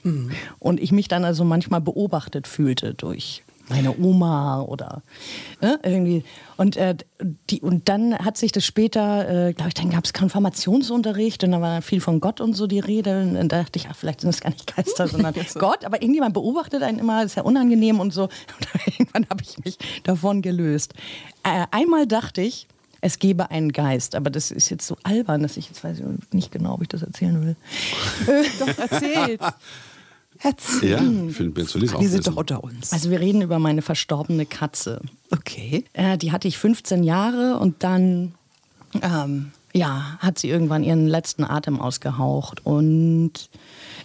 Und 0.58 0.80
ich 0.80 0.92
mich 0.92 1.08
dann 1.08 1.25
also 1.25 1.44
manchmal 1.44 1.80
beobachtet 1.80 2.46
fühlte 2.46 2.94
durch 2.94 3.42
meine 3.68 3.96
Oma 3.98 4.62
oder 4.62 5.02
ne, 5.60 5.78
irgendwie. 5.82 6.25
Und, 6.56 6.76
äh, 6.76 6.96
die, 7.50 7.60
und 7.60 7.88
dann 7.88 8.18
hat 8.18 8.37
sich 8.37 8.52
das 8.52 8.64
später, 8.64 9.48
äh, 9.48 9.52
glaube 9.52 9.68
ich, 9.68 9.75
dann 9.75 9.90
gab 9.90 10.04
es 10.04 10.12
Konfirmationsunterricht 10.12 11.44
und 11.44 11.52
da 11.52 11.60
war 11.60 11.82
viel 11.82 12.00
von 12.00 12.20
Gott 12.20 12.40
und 12.40 12.54
so 12.54 12.66
die 12.66 12.80
Rede. 12.80 13.22
Und 13.22 13.34
dann 13.34 13.48
dachte 13.48 13.78
ich, 13.78 13.88
ach, 13.88 13.96
vielleicht 13.96 14.20
sind 14.20 14.32
das 14.32 14.40
gar 14.40 14.50
nicht 14.50 14.75
Geister, 14.75 15.08
sondern 15.08 15.34
Gott. 15.54 15.84
Aber 15.84 16.02
irgendjemand 16.02 16.34
beobachtet 16.34 16.82
einen 16.82 16.98
immer, 16.98 17.22
ist 17.22 17.37
ja 17.37 17.42
unangenehm 17.42 18.00
und 18.00 18.12
so. 18.12 18.25
Und 18.58 18.68
irgendwann 18.98 19.26
habe 19.30 19.42
ich 19.42 19.62
mich 19.64 19.78
davon 20.02 20.42
gelöst. 20.42 20.94
Äh, 21.44 21.66
einmal 21.70 22.06
dachte 22.06 22.40
ich, 22.40 22.66
es 23.00 23.18
gebe 23.18 23.50
einen 23.50 23.72
Geist, 23.72 24.14
aber 24.14 24.30
das 24.30 24.50
ist 24.50 24.70
jetzt 24.70 24.87
so 24.87 24.96
albern, 25.04 25.42
dass 25.42 25.56
ich 25.56 25.68
jetzt 25.68 25.84
weiß 25.84 26.00
ich 26.00 26.34
nicht 26.34 26.50
genau, 26.50 26.75
ob 26.75 26.82
ich 26.82 26.88
das 26.88 27.02
erzählen 27.02 27.40
will. 27.44 27.56
Doch, 28.58 28.78
erzähl's. 28.78 29.40
Erzähl. 30.42 30.90
Ja, 30.90 31.33
Philipp 31.33 31.54
Benzolis 31.54 31.95
auch 31.95 32.00
Wir 32.00 32.09
sind 32.09 32.21
wissen. 32.21 32.30
doch 32.33 32.40
unter 32.40 32.62
uns. 32.62 32.92
Also 32.92 33.11
wir 33.11 33.21
reden 33.21 33.42
über 33.42 33.59
meine 33.59 33.83
verstorbene 33.83 34.47
Katze. 34.47 35.00
Okay. 35.30 35.85
Äh, 35.92 36.18
die 36.18 36.33
hatte 36.33 36.49
ich 36.49 36.59
15 36.59 37.02
Jahre 37.02 37.59
und 37.59 37.83
dann 37.83 38.35
ähm, 39.02 39.52
ja, 39.75 40.16
hat 40.18 40.38
sie 40.38 40.49
irgendwann 40.49 40.83
ihren 40.83 41.07
letzten 41.07 41.45
Atem 41.45 41.80
ausgehaucht. 41.80 42.64
Und 42.64 43.50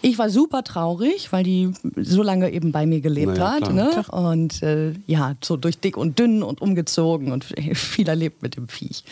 ich 0.02 0.18
war 0.18 0.30
super 0.30 0.64
traurig, 0.64 1.32
weil 1.32 1.44
die 1.44 1.72
so 1.96 2.22
lange 2.22 2.52
eben 2.52 2.72
bei 2.72 2.86
mir 2.86 3.02
gelebt 3.02 3.38
ja, 3.38 3.54
hat. 3.54 3.74
Ne? 3.74 4.04
Und 4.12 4.62
äh, 4.62 4.94
ja, 5.08 5.36
so 5.42 5.56
durch 5.56 5.80
dick 5.80 5.98
und 5.98 6.20
dünn 6.20 6.44
und 6.44 6.62
umgezogen 6.62 7.32
und 7.32 7.46
viel 7.74 8.08
erlebt 8.08 8.44
mit 8.44 8.58
dem 8.58 8.68
Viech. 8.68 9.04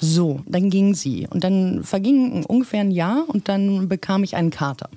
So, 0.00 0.40
dann 0.46 0.70
ging 0.70 0.94
sie. 0.94 1.26
Und 1.28 1.42
dann 1.42 1.82
verging 1.82 2.44
ungefähr 2.44 2.80
ein 2.80 2.92
Jahr 2.92 3.24
und 3.28 3.48
dann 3.48 3.88
bekam 3.88 4.22
ich 4.22 4.36
einen 4.36 4.50
Kater. 4.50 4.88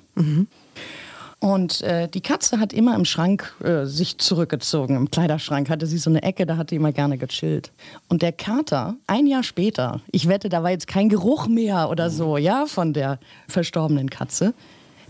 Und 1.40 1.80
äh, 1.80 2.06
die 2.06 2.20
Katze 2.20 2.60
hat 2.60 2.74
immer 2.74 2.94
im 2.94 3.06
Schrank 3.06 3.54
äh, 3.64 3.86
sich 3.86 4.18
zurückgezogen. 4.18 4.94
Im 4.94 5.10
Kleiderschrank 5.10 5.70
hatte 5.70 5.86
sie 5.86 5.96
so 5.96 6.10
eine 6.10 6.22
Ecke, 6.22 6.44
da 6.44 6.58
hat 6.58 6.70
die 6.70 6.76
immer 6.76 6.92
gerne 6.92 7.16
gechillt. 7.16 7.72
Und 8.08 8.20
der 8.20 8.32
Kater, 8.32 8.96
ein 9.06 9.26
Jahr 9.26 9.42
später, 9.42 10.02
ich 10.12 10.28
wette, 10.28 10.50
da 10.50 10.62
war 10.62 10.70
jetzt 10.70 10.86
kein 10.86 11.08
Geruch 11.08 11.48
mehr 11.48 11.88
oder 11.88 12.10
so, 12.10 12.36
ja, 12.36 12.66
von 12.66 12.92
der 12.92 13.18
verstorbenen 13.48 14.10
Katze, 14.10 14.52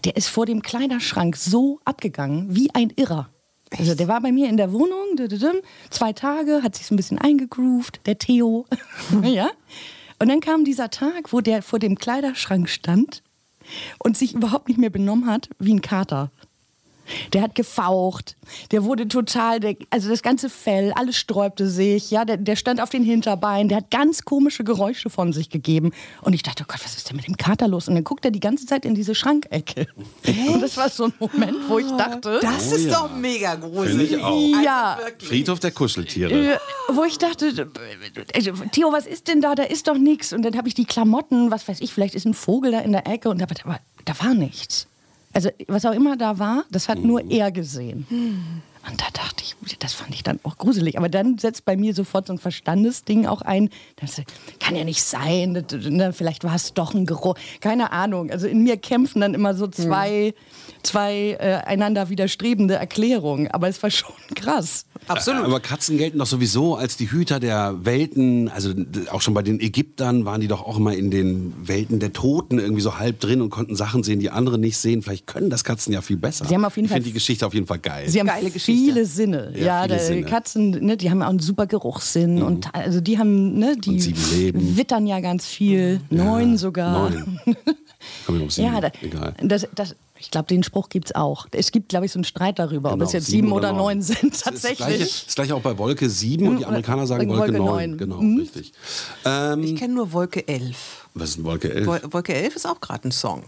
der 0.04 0.16
ist 0.16 0.28
vor 0.28 0.46
dem 0.46 0.62
Kleiderschrank 0.62 1.36
so 1.36 1.80
abgegangen 1.84 2.54
wie 2.54 2.72
ein 2.74 2.92
Irrer. 2.94 3.28
Also 3.76 3.96
der 3.96 4.06
war 4.06 4.20
bei 4.20 4.30
mir 4.30 4.48
in 4.48 4.56
der 4.56 4.72
Wohnung, 4.72 5.16
zwei 5.90 6.12
Tage, 6.12 6.62
hat 6.62 6.76
sich 6.76 6.86
so 6.86 6.94
ein 6.94 6.96
bisschen 6.96 7.18
eingegroovt, 7.18 8.00
der 8.06 8.18
Theo, 8.18 8.66
ja. 9.24 9.50
Und 10.20 10.28
dann 10.28 10.40
kam 10.40 10.64
dieser 10.64 10.90
Tag, 10.90 11.32
wo 11.32 11.40
der 11.40 11.62
vor 11.62 11.78
dem 11.78 11.96
Kleiderschrank 11.96 12.68
stand 12.68 13.22
und 13.98 14.16
sich 14.16 14.34
überhaupt 14.34 14.68
nicht 14.68 14.78
mehr 14.78 14.90
benommen 14.90 15.26
hat 15.26 15.48
wie 15.58 15.74
ein 15.74 15.82
Kater. 15.82 16.30
Der 17.32 17.42
hat 17.42 17.54
gefaucht, 17.54 18.36
der 18.72 18.84
wurde 18.84 19.08
total, 19.08 19.60
der, 19.60 19.76
also 19.90 20.08
das 20.08 20.22
ganze 20.22 20.48
Fell, 20.50 20.92
alles 20.94 21.16
sträubte 21.16 21.68
sich, 21.68 22.10
ja, 22.10 22.24
der, 22.24 22.36
der 22.36 22.56
stand 22.56 22.80
auf 22.80 22.90
den 22.90 23.02
Hinterbeinen, 23.04 23.68
der 23.68 23.78
hat 23.78 23.90
ganz 23.90 24.24
komische 24.24 24.64
Geräusche 24.64 25.10
von 25.10 25.32
sich 25.32 25.50
gegeben. 25.50 25.92
Und 26.22 26.32
ich 26.34 26.42
dachte, 26.42 26.64
oh 26.64 26.70
Gott, 26.70 26.80
was 26.84 26.96
ist 26.96 27.08
denn 27.08 27.16
mit 27.16 27.26
dem 27.26 27.36
Kater 27.36 27.68
los? 27.68 27.88
Und 27.88 27.94
dann 27.94 28.04
guckt 28.04 28.24
er 28.24 28.30
die 28.30 28.40
ganze 28.40 28.66
Zeit 28.66 28.84
in 28.84 28.94
diese 28.94 29.14
Schrankecke. 29.14 29.86
Und 30.48 30.60
das 30.62 30.76
war 30.76 30.88
so 30.88 31.04
ein 31.04 31.12
Moment, 31.18 31.56
wo 31.68 31.78
ich 31.78 31.90
dachte, 31.92 32.38
Das 32.42 32.70
Oh 32.72 32.74
ist 32.76 32.86
ja. 32.86 32.92
doch 32.92 33.14
mega 33.14 33.52
Finde 33.52 33.68
gruselig. 33.70 34.12
ich 34.12 34.22
auch. 34.22 34.62
ja, 34.62 34.98
Friedhof 35.18 35.60
der 35.60 35.70
Kuscheltiere. 35.70 36.54
äh, 36.54 36.58
wo 36.92 37.04
ich 37.04 37.18
dachte, 37.18 37.46
äh, 37.48 38.52
Theo, 38.72 38.92
was 38.92 39.06
ist 39.06 39.28
denn 39.28 39.40
da? 39.40 39.54
Da 39.54 39.62
ist 39.64 39.88
doch 39.88 39.96
nichts. 39.96 40.32
Und 40.32 40.42
dann 40.42 40.56
habe 40.56 40.68
ich 40.68 40.74
die 40.74 40.84
Klamotten, 40.84 41.50
was 41.50 41.66
weiß 41.68 41.80
ich, 41.80 41.92
vielleicht 41.92 42.14
ist 42.14 42.26
ein 42.26 42.34
Vogel 42.34 42.72
da 42.72 42.80
in 42.80 42.92
der 42.92 43.06
Ecke. 43.06 43.28
Und 43.30 43.38
da, 43.40 43.46
aber 43.64 43.80
da 44.04 44.18
war 44.22 44.34
nichts. 44.34 44.86
Also 45.32 45.50
was 45.68 45.84
auch 45.84 45.92
immer 45.92 46.16
da 46.16 46.38
war, 46.38 46.64
das 46.70 46.88
hat 46.88 46.98
nur 46.98 47.22
er 47.30 47.52
gesehen. 47.52 48.62
Und 48.88 49.00
da 49.00 49.04
dachte 49.12 49.44
ich, 49.44 49.54
das 49.78 49.92
fand 49.92 50.14
ich 50.14 50.22
dann 50.22 50.40
auch 50.42 50.56
gruselig. 50.56 50.96
Aber 50.96 51.08
dann 51.08 51.36
setzt 51.38 51.64
bei 51.66 51.76
mir 51.76 51.94
sofort 51.94 52.26
so 52.28 52.32
ein 52.32 52.38
Verstandesding 52.38 53.26
auch 53.26 53.42
ein. 53.42 53.68
Das 53.96 54.20
kann 54.58 54.74
ja 54.74 54.84
nicht 54.84 55.02
sein. 55.02 55.64
Ne, 55.88 56.12
vielleicht 56.14 56.44
war 56.44 56.54
es 56.54 56.72
doch 56.72 56.94
ein 56.94 57.04
Geruch. 57.04 57.34
Keine 57.60 57.92
Ahnung. 57.92 58.30
Also 58.30 58.46
in 58.46 58.62
mir 58.62 58.76
kämpfen 58.78 59.20
dann 59.20 59.34
immer 59.34 59.54
so 59.54 59.66
zwei, 59.66 60.34
zwei 60.82 61.36
äh, 61.38 61.56
einander 61.66 62.08
widerstrebende 62.08 62.74
Erklärungen. 62.76 63.48
Aber 63.48 63.68
es 63.68 63.82
war 63.82 63.90
schon 63.90 64.14
krass. 64.34 64.86
Absolut. 65.08 65.44
Aber 65.44 65.60
Katzen 65.60 65.98
gelten 65.98 66.18
doch 66.18 66.26
sowieso 66.26 66.76
als 66.76 66.96
die 66.96 67.10
Hüter 67.10 67.38
der 67.40 67.84
Welten. 67.84 68.48
Also 68.48 68.72
auch 69.10 69.20
schon 69.20 69.34
bei 69.34 69.42
den 69.42 69.60
Ägyptern 69.60 70.24
waren 70.24 70.40
die 70.40 70.48
doch 70.48 70.62
auch 70.66 70.78
immer 70.78 70.94
in 70.94 71.10
den 71.10 71.52
Welten 71.66 72.00
der 72.00 72.12
Toten 72.12 72.58
irgendwie 72.58 72.82
so 72.82 72.98
halb 72.98 73.20
drin 73.20 73.42
und 73.42 73.50
konnten 73.50 73.76
Sachen 73.76 74.02
sehen, 74.04 74.20
die 74.20 74.30
andere 74.30 74.58
nicht 74.58 74.78
sehen. 74.78 75.02
Vielleicht 75.02 75.26
können 75.26 75.50
das 75.50 75.64
Katzen 75.64 75.92
ja 75.92 76.00
viel 76.00 76.16
besser. 76.16 76.46
Sie 76.46 76.54
haben 76.54 76.64
auf 76.64 76.76
jeden 76.76 76.86
ich 76.86 76.90
Fall- 76.90 76.96
finde 76.96 77.08
die 77.10 77.14
Geschichte 77.14 77.46
auf 77.46 77.52
jeden 77.54 77.66
Fall 77.66 77.78
geil. 77.78 78.08
Sie 78.08 78.20
haben 78.20 78.26
Geile 78.26 78.50
Geschichte. 78.50 78.69
Viele 78.76 79.06
Sinne. 79.06 79.52
Ja, 79.54 79.64
Ja, 79.64 79.82
viele 79.84 79.96
da- 79.96 80.02
Sinne. 80.04 80.22
Katzen, 80.24 80.70
ne, 80.70 80.96
die 80.96 81.10
haben 81.10 81.22
auch 81.22 81.28
einen 81.28 81.38
super 81.40 81.66
Geruchssinn. 81.66 82.42
Und 82.42 82.74
also 82.74 83.00
die 83.00 83.18
haben, 83.18 83.58
ne, 83.58 83.76
die 83.76 84.00
sieben 84.00 84.76
wittern 84.76 85.06
ja 85.06 85.20
ganz 85.20 85.46
viel. 85.46 86.00
Neun 86.10 86.56
sogar. 86.56 87.10
Neun. 87.10 87.40
Komm 88.26 88.40
ich 88.42 88.54
sieben. 88.54 88.72
Ja, 88.72 88.80
da, 88.80 88.90
egal. 89.02 89.34
das, 89.42 89.66
das, 89.74 89.94
ich 90.18 90.30
glaube, 90.30 90.46
den 90.48 90.62
Spruch 90.62 90.88
gibt 90.88 91.06
es 91.10 91.14
auch. 91.14 91.46
Es 91.50 91.70
gibt, 91.72 91.88
glaube 91.90 92.06
ich, 92.06 92.12
so 92.12 92.18
einen 92.18 92.24
Streit 92.24 92.58
darüber, 92.58 92.90
ob 92.90 92.94
Genau, 92.98 93.04
es 93.06 93.12
jetzt 93.12 93.26
sieben 93.26 93.52
oder 93.52 93.72
neun 93.72 94.02
sind 94.02 94.18
Das 94.22 94.24
ist 94.24 94.32
das 94.32 94.42
tatsächlich. 94.54 94.78
gleiche, 94.86 95.04
das 95.26 95.34
gleiche 95.34 95.54
auch 95.54 95.60
bei 95.62 95.76
Wolke 95.78 96.08
7 96.08 96.46
und 96.48 96.58
die 96.60 96.66
Amerikaner 96.66 97.06
sagen 97.06 97.28
Wolke 97.28 97.40
Wolke, 97.40 97.58
neun. 97.58 97.90
9. 97.92 97.98
Genau, 97.98 98.20
Mhm. 98.20 98.38
richtig. 98.40 98.72
Ähm, 99.24 99.62
Ich 99.64 99.76
kenne 99.76 99.94
nur 99.94 100.12
Wolke 100.12 100.46
11. 100.48 101.06
was 101.14 101.30
ist 101.30 101.36
denn 101.38 101.44
Wolke 101.44 101.72
11? 101.72 101.86
Wol- 101.86 102.12
Wolke 102.12 102.34
11 102.34 102.56
ist 102.56 102.66
auch 102.66 102.80
gerade 102.80 103.08
ein 103.08 103.12
Song. 103.12 103.44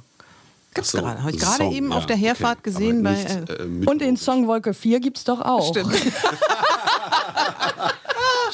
Gibt's 0.74 0.94
Ach 0.94 0.98
so, 1.00 1.04
gerade. 1.04 1.22
Habe 1.22 1.30
ich 1.32 1.38
gerade 1.38 1.64
eben 1.66 1.90
ja, 1.90 1.96
auf 1.98 2.06
der 2.06 2.16
Herfahrt 2.16 2.58
okay. 2.60 2.70
gesehen 2.70 3.02
bei. 3.02 3.12
nicht, 3.12 3.50
Äh, 3.50 3.62
äh, 3.62 3.86
Und 3.86 4.00
den. 4.00 4.16
Song 4.16 4.46
Wolke 4.46 4.72
4 4.74 5.00
gibt 5.00 5.18
es 5.18 5.24
doch 5.24 5.40
auch. 5.40 5.68
Stimmt. 5.68 5.92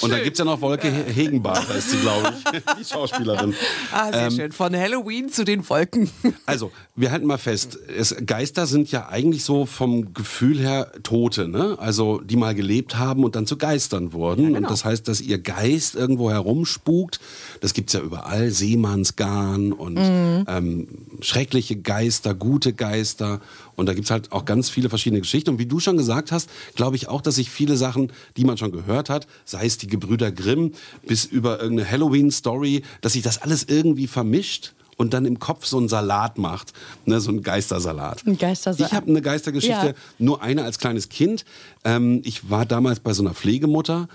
Und 0.00 0.10
dann 0.12 0.22
gibt 0.22 0.34
es 0.34 0.38
ja 0.38 0.44
noch 0.44 0.60
Wolke 0.60 0.88
He- 0.88 1.12
Hegenbach, 1.12 1.68
heißt 1.68 1.90
sie, 1.90 1.96
glaube 1.98 2.32
ich, 2.52 2.62
die 2.78 2.84
Schauspielerin. 2.84 3.54
Ah, 3.92 4.12
sehr 4.12 4.30
schön. 4.30 4.52
Von 4.52 4.76
Halloween 4.76 5.28
zu 5.28 5.44
den 5.44 5.68
Wolken. 5.68 6.08
Also, 6.46 6.70
wir 6.98 7.12
halten 7.12 7.26
mal 7.26 7.38
fest, 7.38 7.78
es, 7.96 8.14
Geister 8.26 8.66
sind 8.66 8.90
ja 8.90 9.08
eigentlich 9.08 9.44
so 9.44 9.66
vom 9.66 10.12
Gefühl 10.14 10.58
her 10.58 10.90
Tote, 11.04 11.46
ne? 11.46 11.76
Also, 11.78 12.20
die 12.20 12.34
mal 12.34 12.54
gelebt 12.54 12.96
haben 12.96 13.24
und 13.24 13.36
dann 13.36 13.46
zu 13.46 13.56
Geistern 13.56 14.12
wurden. 14.12 14.56
Und 14.56 14.64
das 14.64 14.84
heißt, 14.84 15.06
dass 15.06 15.20
ihr 15.20 15.38
Geist 15.38 15.94
irgendwo 15.94 16.30
herumspukt. 16.30 17.20
Das 17.60 17.72
gibt's 17.72 17.92
ja 17.92 18.00
überall. 18.00 18.50
Seemannsgarn 18.50 19.72
und 19.72 19.96
ähm, 19.96 20.88
schreckliche 21.20 21.76
Geister, 21.76 22.34
gute 22.34 22.72
Geister. 22.72 23.40
Und 23.76 23.86
da 23.86 23.94
gibt's 23.94 24.10
halt 24.10 24.32
auch 24.32 24.44
ganz 24.44 24.68
viele 24.68 24.88
verschiedene 24.88 25.20
Geschichten. 25.20 25.50
Und 25.50 25.58
wie 25.60 25.66
du 25.66 25.78
schon 25.78 25.96
gesagt 25.96 26.32
hast, 26.32 26.50
glaube 26.74 26.96
ich 26.96 27.08
auch, 27.08 27.20
dass 27.20 27.36
sich 27.36 27.48
viele 27.48 27.76
Sachen, 27.76 28.12
die 28.36 28.44
man 28.44 28.58
schon 28.58 28.72
gehört 28.72 29.08
hat, 29.08 29.28
sei 29.44 29.66
es 29.66 29.78
die 29.78 29.86
Gebrüder 29.86 30.32
Grimm 30.32 30.72
bis 31.06 31.24
über 31.24 31.60
irgendeine 31.60 31.88
Halloween-Story, 31.88 32.82
dass 33.02 33.12
sich 33.12 33.22
das 33.22 33.40
alles 33.40 33.62
irgendwie 33.62 34.08
vermischt 34.08 34.74
und 34.98 35.14
dann 35.14 35.24
im 35.24 35.38
Kopf 35.38 35.64
so 35.64 35.78
einen 35.78 35.88
Salat 35.88 36.36
macht, 36.36 36.74
ne, 37.06 37.18
so 37.20 37.30
einen 37.30 37.42
Geistersalat. 37.42 38.26
Ein 38.26 38.36
Geistersalat. 38.36 38.90
Ich 38.92 38.94
habe 38.96 39.08
eine 39.08 39.22
Geistergeschichte, 39.22 39.86
Ja. 39.86 39.94
nur 40.18 40.42
eine 40.42 40.64
als 40.64 40.78
kleines 40.78 41.08
Kind. 41.08 41.46
Ähm, 41.84 42.20
ich 42.24 42.50
war 42.50 42.66
damals 42.66 43.00
bei 43.00 43.14
so 43.14 43.22
einer 43.22 43.32
Pflegemutter 43.32 44.08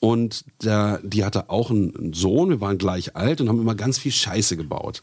und 0.00 0.44
der, 0.62 1.00
die 1.02 1.24
hatte 1.24 1.50
auch 1.50 1.70
einen 1.70 2.12
Sohn, 2.14 2.48
wir 2.50 2.60
waren 2.60 2.78
gleich 2.78 3.14
alt 3.16 3.40
und 3.40 3.48
haben 3.48 3.60
immer 3.60 3.74
ganz 3.74 3.98
viel 3.98 4.12
Scheiße 4.12 4.56
gebaut. 4.56 5.02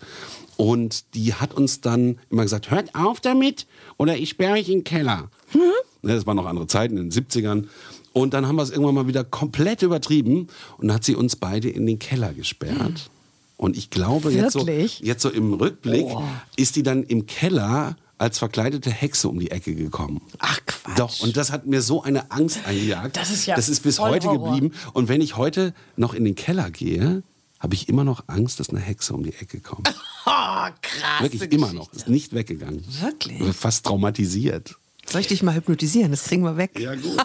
Und 0.57 1.13
die 1.15 1.33
hat 1.33 1.53
uns 1.53 1.81
dann 1.81 2.17
immer 2.29 2.43
gesagt, 2.43 2.71
hört 2.71 2.95
auf 2.95 3.19
damit 3.19 3.67
oder 3.97 4.15
ich 4.17 4.29
sperre 4.29 4.53
euch 4.53 4.69
in 4.69 4.79
den 4.79 4.83
Keller. 4.85 5.29
Ne, 5.53 6.13
Das 6.13 6.25
waren 6.25 6.37
noch 6.37 6.45
andere 6.45 6.67
Zeiten, 6.67 6.97
in 6.97 7.09
den 7.09 7.11
70ern. 7.11 7.65
Und 8.13 8.33
dann 8.33 8.47
haben 8.47 8.55
wir 8.55 8.63
es 8.63 8.69
irgendwann 8.69 8.95
mal 8.95 9.07
wieder 9.07 9.25
komplett 9.25 9.81
übertrieben 9.81 10.47
und 10.77 10.87
dann 10.87 10.95
hat 10.95 11.03
sie 11.03 11.15
uns 11.15 11.35
beide 11.35 11.67
in 11.69 11.85
den 11.85 11.99
Keller 11.99 12.33
gesperrt. 12.33 13.09
Und 13.57 13.77
ich 13.77 13.89
glaube, 13.89 14.31
jetzt 14.31 14.53
so, 14.53 14.67
jetzt 14.67 15.21
so 15.21 15.29
im 15.29 15.53
Rückblick 15.53 16.05
ist 16.55 16.75
die 16.75 16.83
dann 16.83 17.03
im 17.03 17.25
Keller 17.25 17.95
als 18.17 18.39
verkleidete 18.39 18.89
Hexe 18.91 19.27
um 19.27 19.39
die 19.39 19.51
Ecke 19.51 19.75
gekommen. 19.75 20.21
Ach, 20.39 20.59
Quatsch. 20.65 20.97
Doch, 20.99 21.19
und 21.21 21.35
das 21.37 21.51
hat 21.51 21.65
mir 21.65 21.81
so 21.81 22.01
eine 22.03 22.31
Angst 22.31 22.59
eingejagt. 22.65 23.17
Das 23.17 23.29
ist 23.29 23.45
ja 23.45 23.55
Das 23.55 23.67
ist 23.69 23.81
bis 23.83 23.99
heute 23.99 24.27
Horror. 24.27 24.53
geblieben. 24.55 24.73
Und 24.93 25.09
wenn 25.09 25.21
ich 25.21 25.35
heute 25.37 25.73
noch 25.97 26.13
in 26.13 26.23
den 26.23 26.35
Keller 26.35 26.71
gehe, 26.71 27.23
habe 27.59 27.73
ich 27.75 27.89
immer 27.89 28.03
noch 28.03 28.23
Angst, 28.27 28.59
dass 28.59 28.69
eine 28.69 28.79
Hexe 28.79 29.13
um 29.13 29.23
die 29.23 29.33
Ecke 29.33 29.59
kommt. 29.59 29.93
Oh, 30.27 30.67
krass. 30.81 31.21
Wirklich 31.21 31.51
immer 31.51 31.71
noch. 31.71 31.93
Ist 31.93 32.07
nicht 32.09 32.33
weggegangen. 32.33 32.83
Wirklich? 32.99 33.43
Fast 33.55 33.85
traumatisiert. 33.85 34.75
Soll 35.05 35.21
ich 35.21 35.27
dich 35.27 35.43
mal 35.43 35.53
hypnotisieren? 35.53 36.09
Das 36.09 36.23
kriegen 36.23 36.41
wir 36.41 36.57
weg. 36.57 36.79
Ja, 36.79 36.95
gut. 36.95 37.17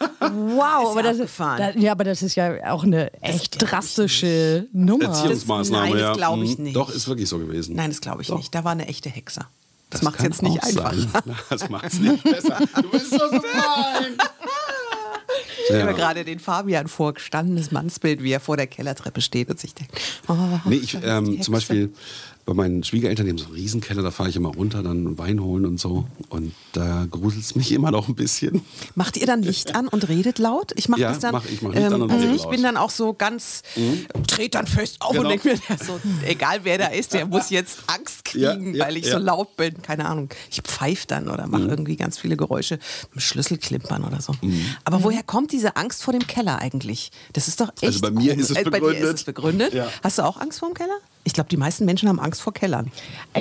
Wow, 0.30 0.90
aber 0.92 1.02
das, 1.02 1.18
ist, 1.18 1.38
da, 1.38 1.70
ja, 1.70 1.92
aber 1.92 2.04
das 2.04 2.22
ist 2.22 2.34
ja 2.34 2.72
auch 2.72 2.84
eine 2.84 3.12
echt 3.22 3.60
drastische 3.60 4.66
Nummer. 4.72 5.04
Erziehungsmaßnahme, 5.04 5.84
Nein, 5.86 5.92
das 5.94 6.02
ja. 6.02 6.12
glaub 6.14 6.42
ich 6.42 6.58
Mhm. 6.58 6.64
nicht. 6.64 6.76
Doch, 6.76 6.90
ist 6.90 7.08
wirklich 7.08 7.28
so 7.28 7.38
gewesen. 7.38 7.76
Nein, 7.76 7.90
das 7.90 8.00
glaube 8.00 8.22
ich 8.22 8.28
Doch. 8.28 8.36
nicht. 8.38 8.54
Da 8.54 8.64
war 8.64 8.72
eine 8.72 8.86
echte 8.88 9.08
Hexe. 9.08 9.40
Das, 9.90 10.02
macht 10.02 10.18
es 10.20 10.24
jetzt 10.24 10.42
nicht 10.42 10.62
einfach. 10.62 10.94
Das 11.50 11.68
macht 11.68 11.84
es 11.92 11.98
nicht 12.00 12.22
besser. 12.24 12.58
Du 12.80 12.90
bist 12.90 13.10
so 13.10 13.18
gemein. 13.18 14.16
Ich 15.68 15.74
habe 15.74 15.84
mir 15.84 15.94
gerade 15.94 16.24
den 16.24 16.38
Fabian 16.40 16.88
vorgestanden, 16.88 17.56
das 17.56 17.70
Mannsbild, 17.70 18.22
wie 18.22 18.32
er 18.32 18.40
vor 18.40 18.56
der 18.56 18.66
Kellertreppe 18.66 19.20
steht 19.22 19.48
und 19.48 19.58
sich 19.58 19.72
denkt, 19.74 19.92
oh, 20.28 20.34
Nee, 20.64 20.76
ich, 20.76 20.92
das 20.92 21.02
ähm, 21.04 21.40
zum 21.40 21.54
Beispiel 21.54 21.92
bei 22.44 22.54
meinen 22.54 22.82
Schwiegereltern, 22.82 23.26
die 23.26 23.30
haben 23.30 23.38
so 23.38 23.44
einen 23.46 23.54
Riesenkeller, 23.54 24.02
da 24.02 24.10
fahre 24.10 24.28
ich 24.28 24.36
immer 24.36 24.48
runter, 24.48 24.82
dann 24.82 25.16
Wein 25.16 25.40
holen 25.40 25.64
und 25.64 25.78
so. 25.78 26.06
Und 26.28 26.52
da 26.72 27.06
gruselt 27.10 27.44
es 27.44 27.54
mich 27.54 27.70
immer 27.72 27.90
noch 27.92 28.08
ein 28.08 28.14
bisschen. 28.16 28.62
Macht 28.96 29.16
ihr 29.16 29.26
dann 29.26 29.42
Licht 29.42 29.74
an 29.76 29.86
und 29.86 30.08
redet 30.08 30.38
laut? 30.38 30.72
Ich 30.76 30.88
mache 30.88 31.00
Ja, 31.02 31.08
das 31.10 31.20
dann. 31.20 31.32
mach- 31.32 31.44
ich 31.46 31.62
mach 31.62 31.72
Licht 31.72 31.86
an 31.86 32.02
und 32.02 32.10
also 32.10 32.24
rede 32.24 32.34
ich 32.36 32.42
laut. 32.42 32.50
bin 32.50 32.62
dann 32.64 32.76
auch 32.76 32.90
so 32.90 33.12
ganz, 33.14 33.62
tret 34.26 34.54
dann 34.56 34.66
fest 34.66 34.96
auf 35.00 35.12
Genau. 35.12 35.22
und 35.22 35.28
denke 35.30 35.48
mir, 35.50 35.76
so, 35.78 36.00
egal 36.26 36.60
wer 36.64 36.78
da 36.78 36.86
ist, 36.88 37.12
der 37.14 37.26
muss 37.26 37.50
jetzt 37.50 37.78
Angst 37.86 38.24
kriegen, 38.24 38.74
Ja, 38.74 38.78
ja, 38.80 38.86
weil 38.86 38.96
ich. 38.96 39.06
Mhm. 39.06 39.10
so 39.12 39.18
laut 39.18 39.56
bin. 39.56 39.80
Keine 39.82 40.06
Ahnung. 40.06 40.28
Ich 40.50 40.60
pfeife 40.62 41.06
dann 41.06 41.28
oder 41.28 41.46
mache 41.46 41.64
irgendwie 41.64 41.96
ganz 41.96 42.18
viele 42.18 42.36
Geräusche, 42.36 42.78
mit 43.14 43.22
Schlüsselklimpern 43.22 44.04
oder 44.04 44.20
so. 44.20 44.32
Mhm. 44.42 44.64
Aber 44.84 45.04
woher 45.04 45.22
kommt 45.22 45.52
diese 45.52 45.76
Angst 45.76 46.02
vor 46.02 46.12
dem 46.12 46.26
Keller 46.26 46.58
eigentlich? 46.58 47.10
Das 47.34 47.46
ist 47.48 47.60
doch 47.60 47.68
echt. 47.76 47.84
Also 47.84 48.00
bei 48.00 48.10
mir 48.10 48.34
ist 48.36 48.50
es 48.50 48.54
Bei 48.54 48.62
dir 48.64 48.68
ist 48.68 48.72
begründet. 48.80 49.14
es 49.16 49.24
begründet. 49.24 49.74
Hast 50.02 50.18
du 50.18 50.22
auch 50.22 50.40
Angst 50.40 50.58
vor 50.58 50.68
dem 50.70 50.74
Keller? 50.74 50.98
Ich 51.24 51.34
glaube, 51.34 51.48
die 51.48 51.56
meisten 51.56 51.84
Menschen 51.84 52.08
haben 52.08 52.18
Angst 52.18 52.42
vor 52.42 52.52
Kellern. 52.52 52.90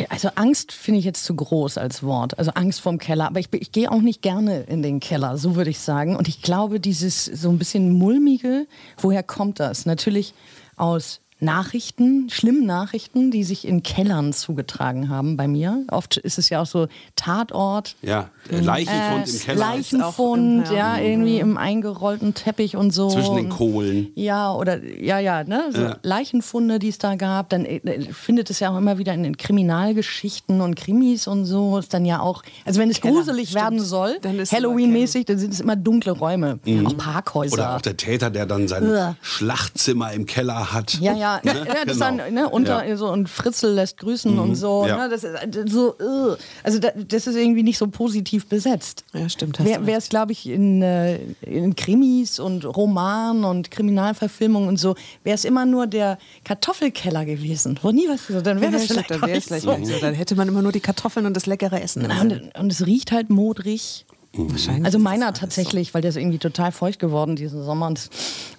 Also 0.09 0.29
Angst 0.35 0.71
finde 0.71 0.99
ich 0.99 1.05
jetzt 1.05 1.23
zu 1.23 1.35
groß 1.35 1.77
als 1.77 2.03
Wort. 2.03 2.37
Also 2.37 2.51
Angst 2.51 2.81
vorm 2.81 2.99
Keller. 2.99 3.25
Aber 3.25 3.39
ich, 3.39 3.47
ich 3.53 3.71
gehe 3.71 3.91
auch 3.91 4.01
nicht 4.01 4.21
gerne 4.21 4.61
in 4.61 4.83
den 4.83 4.99
Keller, 4.99 5.37
so 5.37 5.55
würde 5.55 5.71
ich 5.71 5.79
sagen. 5.79 6.15
Und 6.15 6.27
ich 6.27 6.41
glaube, 6.41 6.79
dieses 6.79 7.25
so 7.25 7.49
ein 7.49 7.57
bisschen 7.57 7.91
mulmige, 7.93 8.67
woher 8.97 9.23
kommt 9.23 9.59
das? 9.59 9.85
Natürlich 9.85 10.33
aus 10.77 11.21
Nachrichten, 11.41 12.29
schlimmen 12.29 12.65
Nachrichten, 12.67 13.31
die 13.31 13.43
sich 13.43 13.67
in 13.67 13.81
Kellern 13.81 14.31
zugetragen 14.31 15.09
haben 15.09 15.37
bei 15.37 15.47
mir. 15.47 15.83
Oft 15.89 16.17
ist 16.17 16.37
es 16.37 16.49
ja 16.49 16.61
auch 16.61 16.67
so 16.67 16.87
Tatort. 17.15 17.95
Ja, 18.03 18.29
äh, 18.51 18.59
Leichenfund 18.59 19.27
im 19.27 19.39
Keller. 19.39 19.59
Leichenfund, 19.59 20.67
ja. 20.67 20.97
ja, 20.97 20.99
irgendwie 20.99 21.39
im 21.39 21.57
eingerollten 21.57 22.35
Teppich 22.35 22.77
und 22.77 22.91
so. 22.91 23.09
Zwischen 23.09 23.35
den 23.35 23.49
Kohlen. 23.49 24.11
Ja, 24.13 24.53
oder 24.53 24.83
ja, 24.83 25.17
ja, 25.19 25.43
ne? 25.43 25.69
So 25.71 25.81
Ja. 25.81 25.97
Leichenfunde, 26.03 26.77
die 26.77 26.89
es 26.89 26.99
da 26.99 27.15
gab. 27.15 27.49
Dann 27.49 27.65
äh, 27.65 28.01
findet 28.13 28.49
es 28.51 28.59
ja 28.59 28.71
auch 28.71 28.77
immer 28.77 28.99
wieder 28.99 29.13
in 29.13 29.23
den 29.23 29.35
Kriminalgeschichten 29.37 30.61
und 30.61 30.75
Krimis 30.75 31.27
und 31.27 31.45
so. 31.45 31.77
Ist 31.79 31.93
dann 31.93 32.05
ja 32.05 32.19
auch, 32.19 32.43
also 32.65 32.79
wenn 32.79 32.91
es 32.91 33.01
Keller, 33.01 33.15
gruselig 33.15 33.49
stimmt. 33.49 33.63
werden 33.63 33.79
soll, 33.79 34.19
Dann 34.21 34.37
ist 34.37 34.51
immer 34.53 34.61
Halloween-mäßig, 34.61 35.25
dann 35.25 35.39
sind 35.39 35.53
es 35.53 35.59
immer 35.59 35.75
dunkle 35.75 36.11
Räume. 36.11 36.59
Auch 36.85 36.97
Parkhäuser. 36.97 37.53
Oder 37.53 37.75
auch 37.77 37.81
der 37.81 37.97
Täter, 37.97 38.29
der 38.29 38.45
dann 38.45 38.67
sein 38.67 38.87
Uah. 38.87 39.15
Schlachtzimmer 39.21 40.11
im 40.13 40.25
Keller 40.27 40.71
hat. 40.71 40.99
ja, 41.01 41.13
ja, 41.13 41.30
ja, 41.43 41.53
ja 41.53 41.85
das 41.85 41.97
Genau. 41.99 42.17
dann 42.17 42.33
ne, 42.33 42.49
unter 42.49 42.85
Ja. 42.85 42.97
so 42.97 43.07
und 43.09 43.29
Fritzl 43.29 43.67
lässt 43.67 43.97
grüßen 43.97 44.37
und 44.39 44.55
so. 44.55 44.85
Ja. 44.87 44.97
Ne, 44.97 45.09
das 45.09 45.23
ist 45.23 45.69
so, 45.69 45.95
äh, 45.99 46.37
also 46.63 46.79
da, 46.79 46.89
das 46.95 47.27
ist 47.27 47.35
irgendwie 47.35 47.63
nicht 47.63 47.77
so 47.77 47.87
positiv 47.87 48.47
besetzt. 48.47 49.03
Ja, 49.13 49.29
stimmt, 49.29 49.63
Wäre 49.63 49.91
es, 49.93 50.09
glaube 50.09 50.31
ich, 50.31 50.47
in, 50.47 50.81
äh, 50.81 51.19
in 51.41 51.75
Krimis 51.75 52.39
und 52.39 52.65
Romanen 52.65 53.43
und 53.45 53.71
Kriminalverfilmungen 53.71 54.67
und 54.69 54.77
so, 54.77 54.95
wäre 55.23 55.35
es 55.35 55.45
immer 55.45 55.65
nur 55.65 55.87
der 55.87 56.17
Kartoffelkeller 56.43 57.25
gewesen, 57.25 57.79
wo 57.81 57.91
nie 57.91 58.07
was 58.09 58.27
gesagt 58.27 58.47
Dann 58.47 58.61
wäre 58.61 58.71
das 58.71 58.85
stimmt, 58.85 59.05
vielleicht 59.07 59.23
dann 59.23 59.83
es 59.83 59.87
so. 59.87 59.93
so. 59.93 59.99
Dann 60.01 60.13
hätte 60.13 60.35
man 60.35 60.47
immer 60.47 60.61
nur 60.61 60.71
die 60.71 60.79
Kartoffeln 60.79 61.25
und 61.25 61.35
das 61.35 61.45
leckere 61.45 61.81
Essen. 61.81 62.05
Und, 62.11 62.55
und 62.59 62.71
es 62.71 62.85
riecht 62.85 63.11
halt 63.11 63.29
modrig. 63.29 64.05
Wahrscheinlich 64.33 64.85
Also 64.85 64.97
meiner 64.97 65.33
tatsächlich, 65.33 65.93
weil 65.93 66.01
der 66.01 66.09
ist 66.09 66.15
irgendwie 66.15 66.37
total 66.37 66.71
feucht 66.71 66.99
geworden 66.99 67.35
diesen 67.35 67.63
Sommer. 67.63 67.87
Und 67.87 67.97
das, 67.97 68.09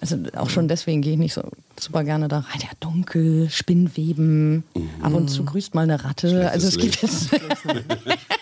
also 0.01 0.17
auch 0.37 0.51
schon 0.51 0.69
deswegen 0.69 1.01
gehe 1.01 1.15
ich 1.15 1.19
nicht 1.19 1.33
so 1.33 1.43
super 1.81 2.05
gerne 2.05 2.29
da 2.29 2.41
rein. 2.41 2.61
Ja, 2.61 2.69
dunkel, 2.81 3.49
Spinnweben, 3.51 4.65
ab 5.03 5.15
und 5.15 5.29
zu 5.29 5.45
grüßt 5.45 5.75
mal 5.75 5.83
eine 5.83 6.05
Ratte. 6.05 6.51
Also 6.51 6.69
es 6.69 6.77
gibt 6.79 7.01
jetzt. 7.03 7.31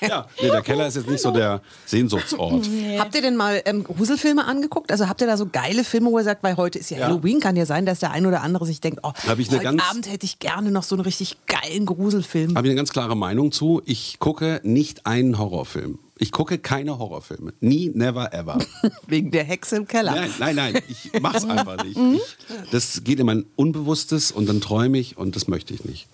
Ja, 0.02 0.26
nee, 0.40 0.48
der 0.48 0.62
Keller 0.62 0.86
ist 0.86 0.96
jetzt 0.96 1.10
nicht 1.10 1.20
so 1.20 1.30
der 1.30 1.60
Sehnsuchtsort. 1.84 2.64
So. 2.70 2.98
Habt 2.98 3.14
ihr 3.14 3.20
denn 3.22 3.36
mal 3.36 3.60
ähm, 3.66 3.84
Gruselfilme 3.84 4.44
angeguckt? 4.46 4.90
Also 4.90 5.08
habt 5.08 5.20
ihr 5.20 5.26
da 5.26 5.36
so 5.36 5.46
geile 5.46 5.84
Filme, 5.84 6.10
wo 6.10 6.18
ihr 6.18 6.24
sagt, 6.24 6.42
weil 6.42 6.56
heute 6.56 6.78
ist 6.78 6.90
ja, 6.90 6.98
Ja. 6.98 7.06
Halloween, 7.08 7.38
kann 7.38 7.54
ja 7.54 7.66
sein, 7.66 7.84
dass 7.84 7.98
der 7.98 8.10
ein 8.12 8.24
oder 8.24 8.42
andere 8.42 8.64
sich 8.64 8.80
denkt, 8.80 9.00
oh, 9.02 9.12
Hab 9.28 9.38
ich 9.38 9.48
eine 9.48 9.58
heute 9.58 9.64
ganz- 9.64 9.82
Abend 9.90 10.10
hätte 10.10 10.24
ich 10.24 10.38
gerne 10.38 10.70
noch 10.70 10.84
so 10.84 10.94
einen 10.94 11.02
richtig 11.04 11.36
geilen 11.46 11.84
Gruselfilm. 11.84 12.56
Habe 12.56 12.66
ich 12.66 12.70
eine 12.70 12.76
ganz 12.76 12.90
klare 12.92 13.14
Meinung 13.14 13.52
zu. 13.52 13.82
Ich 13.84 14.18
gucke 14.20 14.60
nicht 14.64 15.04
einen 15.06 15.38
Horrorfilm. 15.38 15.98
Ich 16.22 16.32
gucke 16.32 16.58
keine 16.58 16.98
Horrorfilme. 16.98 17.54
Nie, 17.60 17.90
never, 17.94 18.34
ever. 18.34 18.58
Wegen 19.06 19.30
der 19.30 19.42
Hexe 19.44 19.76
im 19.76 19.86
Keller. 19.86 20.14
Nein, 20.14 20.30
nein, 20.38 20.54
nein, 20.54 20.78
ich 20.86 21.18
mach's 21.18 21.44
einfach 21.44 21.82
nicht. 21.82 21.96
Ich, 21.96 22.70
das 22.70 23.02
geht 23.04 23.20
in 23.20 23.26
mein 23.26 23.46
Unbewusstes 23.56 24.30
und 24.30 24.46
dann 24.46 24.60
träume 24.60 24.98
ich 24.98 25.16
und 25.16 25.34
das 25.34 25.48
möchte 25.48 25.72
ich 25.72 25.84
nicht. 25.86 26.08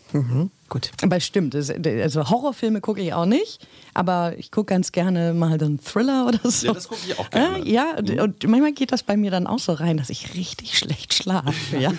Gut. 0.68 0.90
Aber 1.02 1.20
stimmt, 1.20 1.54
also 1.54 2.28
Horrorfilme 2.28 2.80
gucke 2.80 3.00
ich 3.00 3.12
auch 3.14 3.26
nicht, 3.26 3.66
aber 3.94 4.34
ich 4.36 4.50
gucke 4.50 4.66
ganz 4.74 4.90
gerne 4.92 5.32
mal 5.32 5.52
einen 5.52 5.78
Thriller 5.80 6.26
oder 6.26 6.50
so. 6.50 6.66
Ja, 6.66 6.72
das 6.72 6.88
gucke 6.88 7.00
ich 7.06 7.18
auch 7.18 7.30
gerne. 7.30 7.58
Mhm. 7.60 7.66
Ja, 7.66 7.96
und, 7.96 8.10
und 8.20 8.46
manchmal 8.48 8.72
geht 8.72 8.90
das 8.92 9.02
bei 9.02 9.16
mir 9.16 9.30
dann 9.30 9.46
auch 9.46 9.58
so 9.60 9.72
rein, 9.72 9.96
dass 9.96 10.10
ich 10.10 10.34
richtig 10.34 10.76
schlecht 10.78 11.14
schlafe. 11.14 11.54
Ja? 11.78 11.92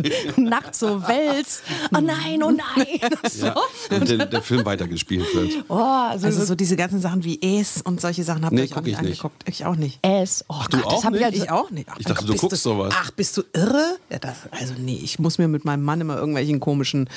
Nachts 0.36 0.78
so 0.80 1.02
wälz, 1.06 1.62
oh 1.94 2.00
nein, 2.00 2.42
oh 2.42 2.50
nein. 2.50 2.86
So. 3.30 3.46
Ja, 3.46 3.54
und 3.90 4.08
der, 4.08 4.26
der 4.26 4.42
Film 4.42 4.64
weitergespielt 4.64 5.34
wird. 5.34 5.64
Oh, 5.68 5.74
also, 5.74 6.26
Also 6.26 6.44
so 6.44 6.54
diese 6.54 6.76
ganzen 6.76 7.00
Sachen 7.00 7.24
wie 7.24 7.38
Es 7.42 7.82
und 7.82 8.00
solche 8.00 8.24
Sachen 8.24 8.44
habt 8.44 8.52
ihr 8.52 8.58
Nee, 8.60 8.64
euch 8.70 8.76
auch 8.76 8.82
nicht 8.82 8.92
ich 8.94 9.00
nicht. 9.00 9.24
angeguckt. 9.24 9.48
Ich 9.48 9.64
auch 9.64 9.76
nicht. 9.76 9.98
es. 10.02 10.44
Oh 10.48 10.54
du 10.70 10.76
Gott, 10.78 10.86
auch 10.86 10.94
das 10.96 11.04
habe 11.04 11.16
ich 11.16 11.22
nicht? 11.24 11.32
also, 11.32 11.44
Ich 11.44 11.50
auch 11.50 11.70
nicht. 11.70 11.88
Ach, 11.90 11.96
Ich 11.98 12.06
dachte, 12.06 12.24
du 12.26 12.32
bist 12.32 12.40
guckst 12.42 12.62
sowas. 12.62 12.94
Ach, 12.96 13.10
bist 13.12 13.36
du 13.36 13.42
irre? 13.52 13.96
Ja, 14.10 14.18
das, 14.18 14.34
also 14.50 14.74
nee, 14.78 15.00
ich 15.02 15.18
muss 15.18 15.38
mir 15.38 15.48
mit 15.48 15.64
meinem 15.64 15.82
Mann 15.82 16.00
immer 16.00 16.16
irgendwelchen 16.16 16.60
komischen 16.60 17.08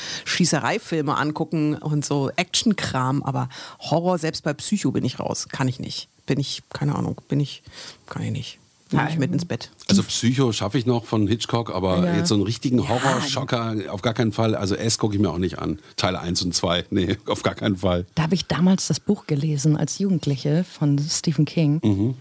Schießereifilme 0.95 1.17
angucken 1.17 1.75
und 1.75 2.05
so 2.05 2.29
Actionkram, 2.35 3.23
aber 3.23 3.49
Horror, 3.79 4.17
selbst 4.17 4.43
bei 4.43 4.53
Psycho 4.53 4.91
bin 4.91 5.03
ich 5.05 5.19
raus. 5.19 5.47
Kann 5.49 5.67
ich 5.67 5.79
nicht. 5.79 6.07
Bin 6.25 6.39
ich, 6.39 6.63
keine 6.69 6.95
Ahnung, 6.95 7.21
bin 7.27 7.39
ich, 7.39 7.63
kann 8.07 8.23
ich 8.23 8.31
nicht. 8.31 8.59
Nehme 8.91 9.09
ich 9.09 9.17
mit 9.17 9.31
ins 9.33 9.45
Bett. 9.45 9.71
Also 9.89 10.03
Psycho 10.03 10.51
schaffe 10.53 10.77
ich 10.77 10.85
noch 10.85 11.05
von 11.05 11.27
Hitchcock, 11.27 11.73
aber 11.73 12.05
Ja. 12.05 12.15
jetzt 12.17 12.29
so 12.29 12.35
einen 12.35 12.43
richtigen 12.43 12.87
Horrorschocker 12.87 13.75
auf 13.89 14.01
gar 14.03 14.13
keinen 14.13 14.31
Fall. 14.31 14.55
Also 14.55 14.75
S 14.75 14.99
gucke 14.99 15.15
ich 15.15 15.21
mir 15.21 15.29
auch 15.31 15.39
nicht 15.39 15.57
an. 15.59 15.79
Teil 15.97 16.15
1 16.15 16.43
und 16.43 16.53
2. 16.53 16.85
Nee, 16.91 17.17
auf 17.25 17.41
gar 17.43 17.55
keinen 17.55 17.77
Fall. 17.77 18.05
Da 18.15 18.23
habe 18.23 18.35
ich 18.35 18.45
damals 18.45 18.87
das 18.87 18.99
Buch 18.99 19.25
gelesen 19.27 19.75
als 19.75 19.97
Jugendliche 19.99 20.63
von 20.63 20.99
Stephen 20.99 21.45
King. 21.45 21.81
Mhm. 21.83 22.15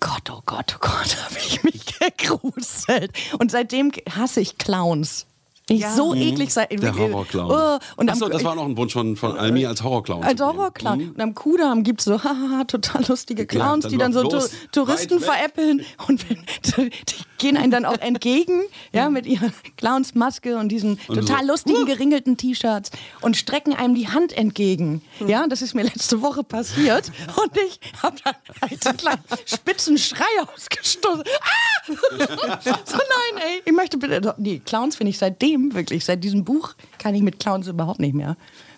Gott, 0.00 0.30
oh 0.30 0.42
Gott, 0.46 0.76
oh 0.76 0.80
Gott, 0.80 1.16
habe 1.24 1.36
ich 1.46 1.62
mich 1.62 1.84
gegruselt. 2.16 3.12
Und 3.38 3.50
seitdem 3.50 3.92
hasse 4.10 4.40
ich 4.40 4.58
Clowns. 4.58 5.26
Ich 5.68 5.80
Ja. 5.80 5.92
so 5.92 6.14
eklig 6.14 6.52
sein. 6.52 6.66
Mhm. 6.70 6.80
Der 6.80 6.96
Horrorclown. 6.96 7.50
Oh, 7.50 7.78
und 7.96 8.08
Achso, 8.08 8.26
am- 8.26 8.30
das 8.30 8.44
war 8.44 8.54
noch 8.54 8.66
ein 8.66 8.76
Wunsch 8.76 8.92
von, 8.92 9.16
von 9.16 9.36
Almi 9.36 9.66
als 9.66 9.82
Horrorclown. 9.82 10.22
als. 10.22 10.40
Horrorclown. 10.40 10.98
Mhm. 10.98 11.10
Und 11.10 11.20
am 11.20 11.34
Kudamm 11.34 11.82
gibt 11.82 12.00
es 12.00 12.04
so 12.04 12.12
hahaha, 12.22 12.64
total 12.64 13.04
lustige 13.08 13.46
Clowns, 13.46 13.82
dann 13.82 13.90
die 13.92 13.98
dann 13.98 14.12
so 14.12 14.22
Touristen 14.70 15.18
veräppeln. 15.18 15.84
Und 16.06 16.24
wenn, 16.30 16.36
die 17.08 17.24
gehen 17.38 17.56
einem 17.56 17.70
dann 17.70 17.84
auch 17.84 17.98
entgegen, 17.98 18.62
ja, 18.92 19.10
mit 19.10 19.26
ihrer 19.26 19.50
Clownsmaske 19.76 20.56
und 20.56 20.68
diesen 20.70 20.98
Und 21.08 21.16
total 21.16 21.40
so, 21.42 21.52
lustigen, 21.52 21.86
geringelten 21.86 22.36
T-Shirts 22.36 22.90
und 23.20 23.36
strecken 23.36 23.74
einem 23.74 23.94
die 23.94 24.08
Hand 24.08 24.36
entgegen. 24.36 25.02
Ja, 25.26 25.46
das 25.46 25.62
ist 25.62 25.74
mir 25.74 25.82
letzte 25.82 26.22
Woche 26.22 26.42
passiert. 26.44 27.10
Und 27.36 27.52
ich 27.56 27.80
habe 28.02 28.16
dann 28.24 28.34
halt 28.62 28.86
einen 28.86 28.96
kleinen 28.96 29.22
spitzen 29.44 29.98
Schrei 29.98 30.24
ausgestoßen. 30.54 31.24
Ah! 31.40 31.92
so 32.84 32.96
nein, 32.96 33.42
ey, 33.42 33.62
ich 33.64 33.72
möchte 33.72 33.98
bitte. 33.98 34.34
Nee, 34.38 34.60
Clowns 34.64 34.96
finde 34.96 35.10
ich 35.10 35.18
seitdem 35.18 35.74
wirklich, 35.74 36.04
seit 36.04 36.22
diesem 36.24 36.44
Buch 36.44 36.74
kann 36.98 37.14
ich 37.14 37.22
mit 37.22 37.38
Clowns 37.38 37.68
überhaupt 37.68 38.00
nicht 38.00 38.14
mehr. 38.14 38.36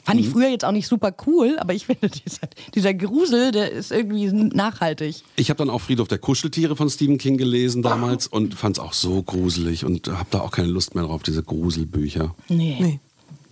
Fand 0.08 0.20
Mhm. 0.20 0.26
ich 0.26 0.32
früher 0.32 0.48
jetzt 0.48 0.64
auch 0.64 0.72
nicht 0.72 0.88
super 0.88 1.14
cool, 1.26 1.58
aber 1.58 1.74
ich 1.74 1.84
finde, 1.86 2.08
dieser, 2.26 2.48
dieser 2.74 2.94
Grusel, 2.94 3.52
der 3.52 3.70
ist 3.70 3.92
irgendwie 3.92 4.26
nachhaltig. 4.32 5.22
Ich 5.36 5.50
habe 5.50 5.58
dann 5.58 5.68
auch 5.70 5.80
Friedhof 5.80 6.08
der 6.08 6.16
Kuscheltiere 6.18 6.76
von 6.76 6.88
Stephen 6.88 7.18
King 7.18 7.36
gelesen 7.36 7.82
damals 7.82 8.26
und 8.26 8.54
fand 8.54 8.78
es 8.78 8.82
auch 8.82 8.94
so 8.94 9.22
gruselig 9.22 9.84
und 9.84 10.08
habe 10.08 10.26
da 10.30 10.40
auch 10.40 10.50
keine 10.50 10.68
Lust 10.68 10.94
mehr 10.94 11.04
drauf, 11.04 11.22
diese 11.22 11.42
Gruselbücher. 11.42 12.34
Nee. 12.48 12.76
Nee. 12.80 13.00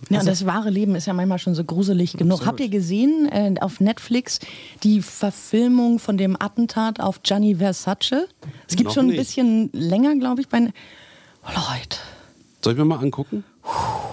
Ja, 0.09 0.19
und 0.19 0.27
das 0.27 0.45
wahre 0.45 0.69
Leben 0.69 0.95
ist 0.95 1.07
ja 1.07 1.13
manchmal 1.13 1.39
schon 1.39 1.55
so 1.55 1.63
gruselig 1.63 2.13
genug. 2.13 2.45
Habt 2.45 2.59
ihr 2.59 2.69
gesehen 2.69 3.27
äh, 3.31 3.55
auf 3.61 3.79
Netflix 3.79 4.39
die 4.83 5.01
Verfilmung 5.01 5.99
von 5.99 6.17
dem 6.17 6.35
Attentat 6.39 6.99
auf 6.99 7.23
Gianni 7.23 7.55
Versace? 7.55 8.27
Es 8.67 8.75
gibt 8.75 8.87
Noch 8.89 8.93
schon 8.93 9.05
ein 9.05 9.09
nicht. 9.09 9.17
bisschen 9.17 9.69
länger, 9.73 10.15
glaube 10.15 10.41
ich, 10.41 10.49
bei. 10.49 10.59
Oh, 11.43 11.49
Leute, 11.49 11.97
Soll 12.63 12.73
ich 12.73 12.79
mir 12.79 12.85
mal 12.85 12.99
angucken? 12.99 13.43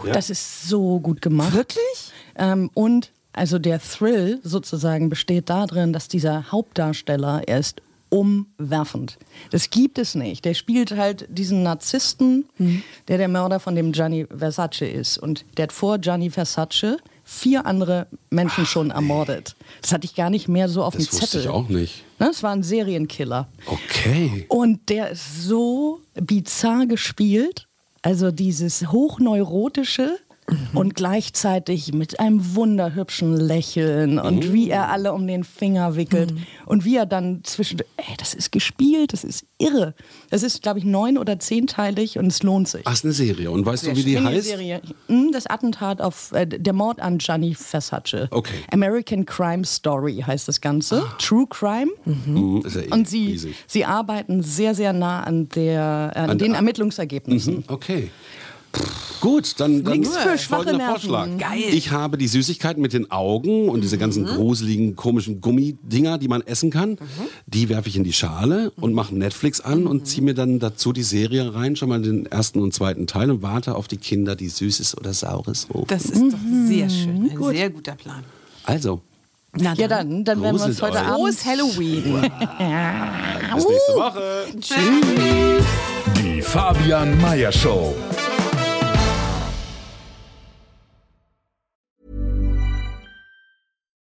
Ja. 0.04 0.12
das 0.12 0.30
ist 0.30 0.68
so 0.68 1.00
gut 1.00 1.22
gemacht. 1.22 1.54
Wirklich? 1.54 2.12
Ähm, 2.36 2.70
und 2.74 3.10
also 3.32 3.58
der 3.58 3.80
Thrill 3.80 4.38
sozusagen 4.42 5.08
besteht 5.08 5.48
darin, 5.50 5.92
dass 5.92 6.08
dieser 6.08 6.52
Hauptdarsteller, 6.52 7.42
er 7.46 7.58
ist 7.58 7.80
umwerfend. 8.10 9.18
Das 9.50 9.70
gibt 9.70 9.98
es 9.98 10.14
nicht. 10.14 10.44
Der 10.44 10.54
spielt 10.54 10.92
halt 10.96 11.26
diesen 11.28 11.62
Narzissten, 11.64 12.44
der 13.08 13.18
der 13.18 13.28
Mörder 13.28 13.58
von 13.60 13.74
dem 13.74 13.90
Gianni 13.92 14.26
Versace 14.36 14.82
ist. 14.82 15.18
Und 15.18 15.44
der 15.56 15.64
hat 15.64 15.72
vor 15.72 15.98
Gianni 15.98 16.30
Versace 16.30 16.98
vier 17.24 17.66
andere 17.66 18.06
Menschen 18.30 18.66
schon 18.66 18.90
ermordet. 18.90 19.56
Das 19.82 19.92
hatte 19.92 20.04
ich 20.04 20.14
gar 20.14 20.30
nicht 20.30 20.46
mehr 20.46 20.68
so 20.68 20.84
auf 20.84 20.94
Das 20.94 21.06
dem 21.06 21.12
wusste 21.12 21.26
Zettel. 21.26 21.40
ich 21.42 21.48
auch 21.48 21.68
nicht. 21.68 22.04
Ne, 22.20 22.26
Das 22.28 22.42
war 22.44 22.52
ein 22.52 22.62
Serienkiller. 22.62 23.48
Okay. 23.66 24.46
Und 24.48 24.88
der 24.90 25.10
ist 25.10 25.42
so 25.42 26.00
bizarr 26.14 26.86
gespielt. 26.86 27.66
Also 28.04 28.30
dieses 28.30 28.92
hochneurotische 28.92 30.18
und 30.74 30.94
gleichzeitig 30.94 31.92
mit 31.94 32.20
einem 32.20 32.54
wunderhübschen 32.54 33.34
Lächeln 33.34 34.18
und 34.18 34.52
wie 34.52 34.68
er 34.68 34.90
alle 34.90 35.12
um 35.14 35.26
den 35.26 35.42
Finger 35.42 35.96
wickelt 35.96 36.34
und 36.66 36.84
wie 36.84 36.96
er 36.96 37.06
dann 37.06 37.42
zwischen, 37.44 37.78
ey, 37.96 38.14
das 38.18 38.34
ist 38.34 38.52
gespielt, 38.52 39.12
das 39.14 39.24
ist 39.24 39.46
irre. 39.58 39.94
Das 40.30 40.42
ist, 40.42 40.62
glaube 40.62 40.78
ich, 40.80 40.84
neun- 40.84 41.16
oder 41.16 41.38
zehnteilig 41.38 42.18
und 42.18 42.26
es 42.26 42.42
lohnt 42.42 42.68
sich. 42.68 42.82
Ach, 42.84 42.92
ist 42.92 43.04
eine 43.04 43.14
Serie. 43.14 43.50
Und 43.50 43.64
weißt 43.64 43.86
du, 43.86 43.96
wie 43.96 44.02
die 44.02 44.18
heißt? 44.18 44.26
Miniserie. 44.28 44.82
Hm, 45.08 45.30
Das 45.32 45.46
Attentat 45.46 46.02
auf 46.02 46.32
äh, 46.32 46.46
der 46.46 46.72
Mord 46.74 47.00
an 47.00 47.18
Gianni 47.18 47.54
Versace. 47.54 48.28
Okay. 48.30 48.54
American 48.70 49.24
Crime 49.24 49.64
Story 49.64 50.22
heißt 50.26 50.46
das 50.48 50.60
Ganze. 50.60 51.04
True 51.18 51.46
Crime. 51.48 51.90
Mhm, 52.04 52.62
ist 52.66 52.76
ja 52.76 52.82
eh 52.82 52.90
Und 52.90 53.08
sie, 53.08 53.28
riesig. 53.28 53.54
sie 53.66 53.84
arbeiten 53.86 54.42
sehr, 54.42 54.74
sehr 54.74 54.92
nah 54.92 55.22
an, 55.22 55.48
der, 55.50 56.12
an, 56.14 56.30
An 56.30 56.38
den 56.38 56.54
Ermittlungsergebnissen. 56.54 57.54
Mhm, 57.56 57.64
Okay. 57.68 58.10
Gut, 59.24 59.54
dann, 59.58 59.84
dann 59.84 60.00
Nichts 60.00 60.14
für 60.16 60.36
schwache 60.36 60.64
folgender 60.64 60.78
Nerven. 60.86 61.00
Vorschlag. 61.00 61.38
Geil. 61.38 61.62
Ich 61.72 61.92
habe 61.92 62.18
die 62.18 62.28
Süßigkeiten 62.28 62.82
mit 62.82 62.92
den 62.92 63.10
Augen 63.10 63.70
und 63.70 63.80
diese 63.80 63.96
ganzen 63.96 64.26
gruseligen, 64.26 64.96
komischen 64.96 65.40
Gummidinger, 65.40 66.18
die 66.18 66.28
man 66.28 66.42
essen 66.42 66.70
kann. 66.70 66.98
Die 67.46 67.70
werfe 67.70 67.88
ich 67.88 67.96
in 67.96 68.04
die 68.04 68.12
Schale 68.12 68.70
und 68.76 68.92
mache 68.92 69.14
Netflix 69.14 69.62
an 69.62 69.86
und 69.86 70.06
ziehe 70.06 70.22
mir 70.22 70.34
dann 70.34 70.58
dazu 70.58 70.92
die 70.92 71.02
Serie 71.02 71.54
rein, 71.54 71.74
schon 71.74 71.88
mal 71.88 72.02
den 72.02 72.26
ersten 72.26 72.60
und 72.60 72.74
zweiten 72.74 73.06
Teil 73.06 73.30
und 73.30 73.40
warte 73.40 73.76
auf 73.76 73.88
die 73.88 73.96
Kinder, 73.96 74.36
die 74.36 74.48
Süßes 74.48 74.98
oder 74.98 75.14
Saures 75.14 75.68
hoch. 75.72 75.86
Das 75.86 76.04
ist 76.04 76.32
doch 76.32 76.38
sehr 76.66 76.90
schön. 76.90 77.30
Ein 77.30 77.42
sehr 77.42 77.70
guter 77.70 77.94
Plan. 77.94 78.24
Also, 78.64 79.00
Na 79.52 79.74
Ja, 79.74 79.88
dann, 79.88 80.24
dann 80.24 80.42
werden 80.42 80.58
wir 80.58 80.64
uns 80.66 80.78
Gruselt 80.78 80.82
heute 80.82 80.98
euch. 80.98 81.06
Abend... 81.06 81.16
Frohes 81.16 81.44
Halloween. 81.46 82.02
bis 83.54 83.68
nächste 83.68 83.94
Woche. 83.94 84.44
Die 86.18 86.42
Fabian 86.42 87.18
Meyer 87.22 87.52
Show. 87.52 87.94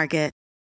Market. 0.00 0.39